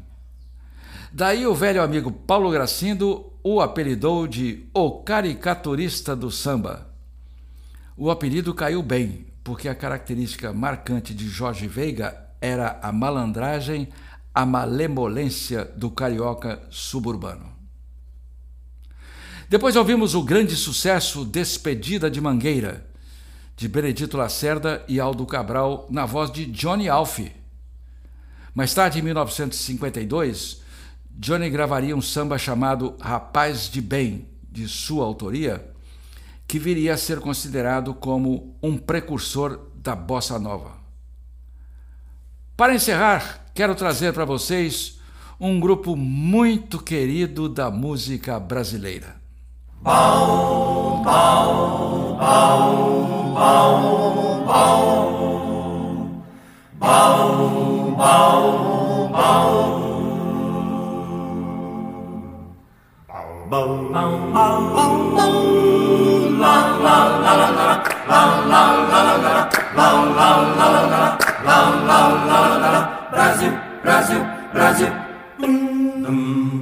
Daí 1.12 1.48
o 1.48 1.56
velho 1.56 1.82
amigo 1.82 2.12
Paulo 2.12 2.52
Gracindo 2.52 3.32
o 3.44 3.60
apelidou 3.60 4.28
de 4.28 4.70
O 4.74 5.02
Caricaturista 5.02 6.16
do 6.16 6.30
Samba. 6.30 6.88
O 7.98 8.12
apelido 8.12 8.54
caiu 8.54 8.84
bem, 8.84 9.26
porque 9.44 9.68
a 9.68 9.76
característica 9.76 10.54
marcante 10.54 11.14
de 11.14 11.28
Jorge 11.28 11.68
Veiga 11.68 12.16
era 12.40 12.80
a 12.82 12.92
malandragem, 12.92 13.90
a 14.34 14.46
malemolência 14.46 15.66
do 15.76 15.92
carioca 15.92 16.62
suburbano. 16.70 17.52
Depois 19.50 19.76
ouvimos 19.76 20.16
o 20.16 20.24
grande 20.24 20.56
sucesso 20.56 21.26
Despedida 21.26 22.10
de 22.10 22.22
Mangueira, 22.22 22.88
de 23.58 23.68
Benedito 23.68 24.16
Lacerda 24.16 24.84
e 24.88 25.00
Aldo 25.00 25.26
Cabral, 25.26 25.86
na 25.90 26.06
voz 26.06 26.32
de 26.32 26.46
Johnny 26.46 26.88
Alf. 26.88 27.20
Mais 28.56 28.74
tarde, 28.74 29.00
em 29.00 29.02
1952, 29.02 30.62
Johnny 31.12 31.50
gravaria 31.50 31.96
um 31.96 32.02
samba 32.02 32.38
chamado 32.38 32.96
Rapaz 33.00 33.70
de 33.70 33.82
Bem, 33.82 34.30
de 34.50 34.68
sua 34.68 35.06
autoria, 35.06 35.70
que 36.48 36.58
viria 36.58 36.94
a 36.94 36.98
ser 36.98 37.20
considerado 37.20 37.94
como 37.94 38.58
um 38.64 38.78
precursor 38.78 39.60
da 39.76 39.96
bossa 39.96 40.40
nova. 40.40 40.78
Para 42.58 42.74
encerrar, 42.74 43.41
quero 43.54 43.76
trazer 43.76 44.14
para 44.14 44.26
vocês 44.26 45.00
um 45.40 45.60
grupo 45.60 45.96
muito 45.96 46.80
querido 46.82 47.50
da 47.50 47.72
música 47.72 48.40
brasileira. 48.40 49.16
Bau, 49.82 51.02
bau, 51.04 52.16
bau, 52.18 53.34
bau, 53.34 54.46
bau. 54.46 54.92
La, 66.42 66.56
la, 66.82 66.98
la, 67.20 67.36
la, 67.36 67.50
la. 67.52 67.84
La, 68.08 68.24
la, 68.42 68.66
la, 68.72 68.94
la, 68.94 69.18
la. 69.22 69.36
La, 69.76 69.90
la, 70.16 70.30
la, 70.58 70.68
la, 70.72 70.88
la. 70.88 71.02
La, 71.46 71.58
la, 71.86 72.00
la, 72.28 72.40
la, 72.58 72.70
la. 72.72 73.01
Brasil, 73.12 73.52
Brasil, 73.84 74.22
Brasil. 74.54 74.88
Dum, 75.38 76.02
dum. 76.02 76.61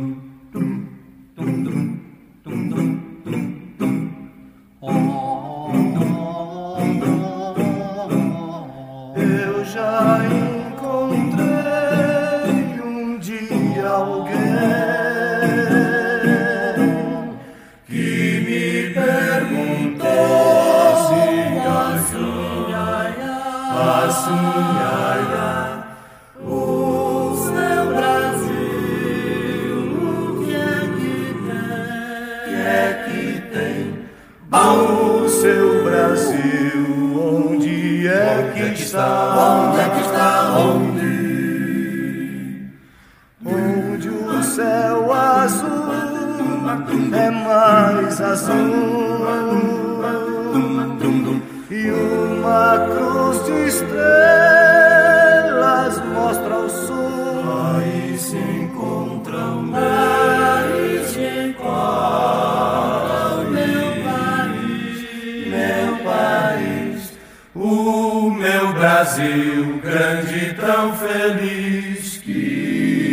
é 38.61 38.69
que 38.71 38.81
está? 38.81 39.35
Onde 39.37 39.79
é 39.79 39.89
que 39.89 40.01
está? 40.01 40.57
Onde? 40.57 41.09
Onde 43.45 44.09
o 44.09 44.43
céu 44.43 45.13
azul 45.13 45.89
é 47.13 47.29
mais 47.29 48.21
azul 48.21 48.99
e 51.71 51.91
uma 51.91 52.87
cruz 52.87 53.45
de 53.45 53.67
estrelas. 53.67 54.48
Brasil 69.09 69.81
grande 69.81 70.53
tão 70.53 70.93
feliz 70.93 72.19
que 72.19 73.09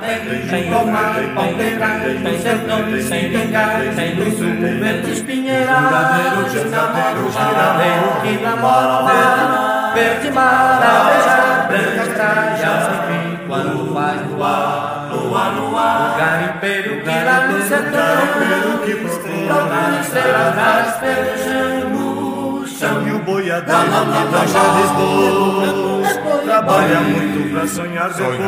tem 0.00 0.24
luz 0.24 0.50
no 0.50 0.62
pomar, 0.76 1.14
palmeiras, 1.36 2.22
tem 2.24 2.36
sertões, 2.40 3.04
sem 3.04 3.28
vingar, 3.28 3.80
tem 3.94 4.14
luz 4.16 4.40
no 4.40 4.80
vento 4.80 5.10
espinheira, 5.10 5.72
fundadeiros, 5.72 6.52
fundadeiros, 6.52 7.34
fundadeiros 7.36 8.22
que 8.22 8.32
namoram 8.42 9.04
lá, 9.04 9.92
verde 9.94 10.30
mar, 10.32 10.82
a 10.82 11.04
beijar, 11.10 11.68
brancas 11.68 12.08
praias, 12.08 12.88
enfim, 12.88 13.38
quando 13.46 13.94
faz 13.94 14.20
luar, 14.32 15.08
lua, 15.12 15.48
lua, 15.50 16.12
o 16.12 16.18
garimpeiro 16.18 17.02
que 17.02 17.08
lá 17.08 17.46
no 17.46 17.62
sertão, 17.62 18.74
o 18.74 18.78
que 18.84 18.96
prostra 18.96 19.29
Lobares 19.50 20.08
pelas 20.08 20.96
pelejamos 20.98 22.70
Chão 22.78 23.06
e 23.06 23.12
o 23.12 23.18
boiadeiro 23.20 23.90
que 24.12 24.22
tocha 24.32 24.62
Lisboa 24.78 26.44
Trabalha 26.44 27.00
muito 27.00 27.52
pra 27.52 27.66
sonhar 27.66 28.08
depois. 28.08 28.40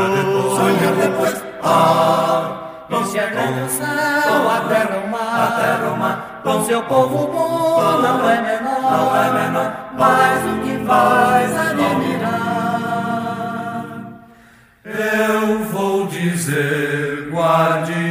Sonhar 0.57 0.94
depois, 0.94 1.44
ah 1.62 2.62
Enxerga 2.92 3.40
o 3.40 3.68
céu, 3.68 4.50
a 4.50 4.61
terra 4.68 5.03
o 5.03 5.09
mar, 5.09 5.40
a 5.40 5.46
terra 5.61 5.92
o 5.92 5.96
mar. 5.96 6.40
Com 6.42 6.64
seu 6.64 6.82
povo 6.82 7.26
bom 7.26 8.00
não 8.03 8.28
é 8.28 8.42
menor, 8.42 8.82
não 8.82 9.16
é 9.16 9.32
menor. 9.32 9.72
Mas 9.98 10.44
o 10.44 10.61
que 10.62 10.84
faz 10.84 11.57
admirar. 11.70 12.82
Eu 14.84 15.64
vou 15.64 16.07
dizer, 16.07 17.28
guarde 17.30 18.01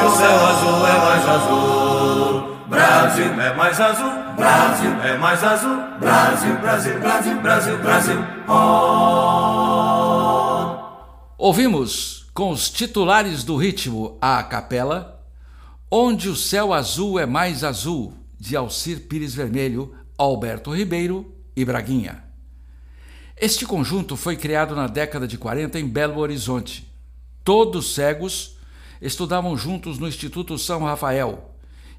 Onde 0.00 0.08
o 0.08 0.16
céu 0.16 0.46
azul 0.46 0.86
é 0.86 0.98
mais 0.98 1.28
azul. 1.28 2.56
Brasil 2.68 3.40
é 3.40 3.54
mais 3.54 3.78
azul, 3.80 4.10
Brasil 4.36 4.90
é 5.02 5.18
mais 5.18 5.44
azul, 5.44 5.76
Brasil, 5.98 6.56
Brasil, 6.58 7.00
Brasil, 7.00 7.40
Brasil, 7.40 7.78
Brasil. 7.78 8.16
Oh. 8.48 8.60
Ouvimos 11.36 12.30
com 12.32 12.50
os 12.50 12.70
titulares 12.70 13.44
do 13.44 13.56
ritmo 13.56 14.16
a 14.22 14.42
capela, 14.42 15.20
Onde 15.90 16.28
o 16.28 16.36
céu 16.36 16.72
azul 16.72 17.18
é 17.18 17.26
mais 17.26 17.64
azul, 17.64 18.14
de 18.38 18.56
Alcir 18.56 19.08
Pires 19.08 19.34
Vermelho, 19.34 19.92
Alberto 20.16 20.70
Ribeiro 20.72 21.34
e 21.56 21.64
Braguinha. 21.64 22.22
Este 23.36 23.66
conjunto 23.66 24.16
foi 24.16 24.36
criado 24.36 24.76
na 24.76 24.86
década 24.86 25.26
de 25.26 25.36
40 25.36 25.80
em 25.80 25.88
Belo 25.88 26.20
Horizonte. 26.20 26.88
Todos 27.42 27.92
cegos, 27.92 28.56
estudavam 29.00 29.56
juntos 29.56 29.98
no 29.98 30.06
Instituto 30.06 30.58
São 30.58 30.84
Rafael 30.84 31.50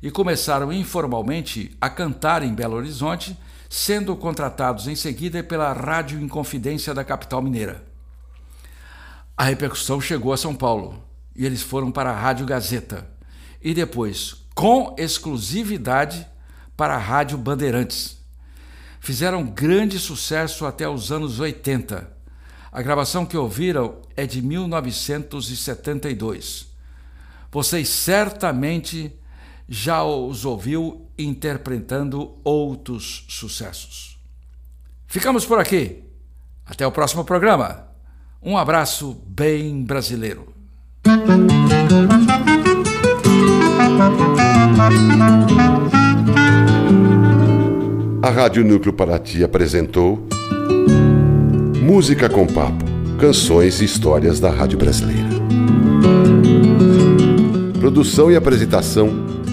e 0.02 0.10
começaram 0.10 0.74
informalmente 0.74 1.76
a 1.80 1.88
cantar 1.90 2.44
em 2.44 2.54
Belo 2.54 2.76
Horizonte, 2.76 3.38
sendo 3.70 4.16
contratados 4.16 4.88
em 4.88 4.96
seguida 4.96 5.44
pela 5.44 5.74
Rádio 5.74 6.20
Inconfidência 6.20 6.94
da 6.94 7.04
capital 7.04 7.42
mineira. 7.42 7.84
A 9.38 9.44
repercussão 9.44 10.02
chegou 10.02 10.34
a 10.34 10.38
São 10.38 10.56
Paulo 10.56 11.04
e 11.36 11.46
eles 11.46 11.62
foram 11.62 11.92
para 11.92 12.12
a 12.12 12.20
Rádio 12.20 12.46
Gazeta 12.46 13.08
e 13.62 13.74
depois, 13.74 14.46
com 14.56 14.96
exclusividade, 14.98 16.28
para 16.76 16.96
a 16.96 17.00
Rádio 17.00 17.38
Bandeirantes. 17.38 18.18
Fizeram 19.00 19.46
grande 19.46 20.00
sucesso 20.00 20.66
até 20.66 20.90
os 20.90 21.12
anos 21.12 21.40
80. 21.40 22.12
A 22.72 22.82
gravação 22.82 23.26
que 23.26 23.38
ouviram 23.38 24.02
é 24.16 24.26
de 24.26 24.42
1972. 24.42 26.71
Vocês 27.52 27.90
certamente 27.90 29.14
já 29.68 30.04
os 30.04 30.46
ouviu 30.46 31.08
interpretando 31.18 32.38
outros 32.44 33.26
sucessos. 33.28 34.18
Ficamos 35.06 35.46
por 35.46 35.60
aqui. 35.60 36.04
Até 36.66 36.88
o 36.88 36.92
próximo 36.92 37.26
programa. 37.26 37.88
Um 38.42 38.58
abraço 38.58 39.22
bem 39.28 39.84
brasileiro. 39.84 40.54
A 48.24 48.30
Rádio 48.30 48.64
Núcleo 48.64 48.94
Paraty 48.94 49.44
apresentou 49.44 50.28
Música 51.82 52.30
com 52.30 52.48
Papo, 52.48 52.86
canções 53.20 53.82
e 53.82 53.86
histórias 53.86 54.40
da 54.40 54.50
Rádio 54.50 54.78
Brasileira. 54.78 55.30
Produção 57.92 58.32
e 58.32 58.38
apresentação: 58.38 59.10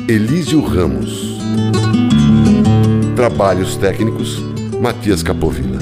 Elísio 0.09 0.63
Ramos. 0.63 1.41
Trabalhos 3.17 3.77
técnicos: 3.77 4.39
Matias 4.81 5.25
Capovilla. 5.25 5.77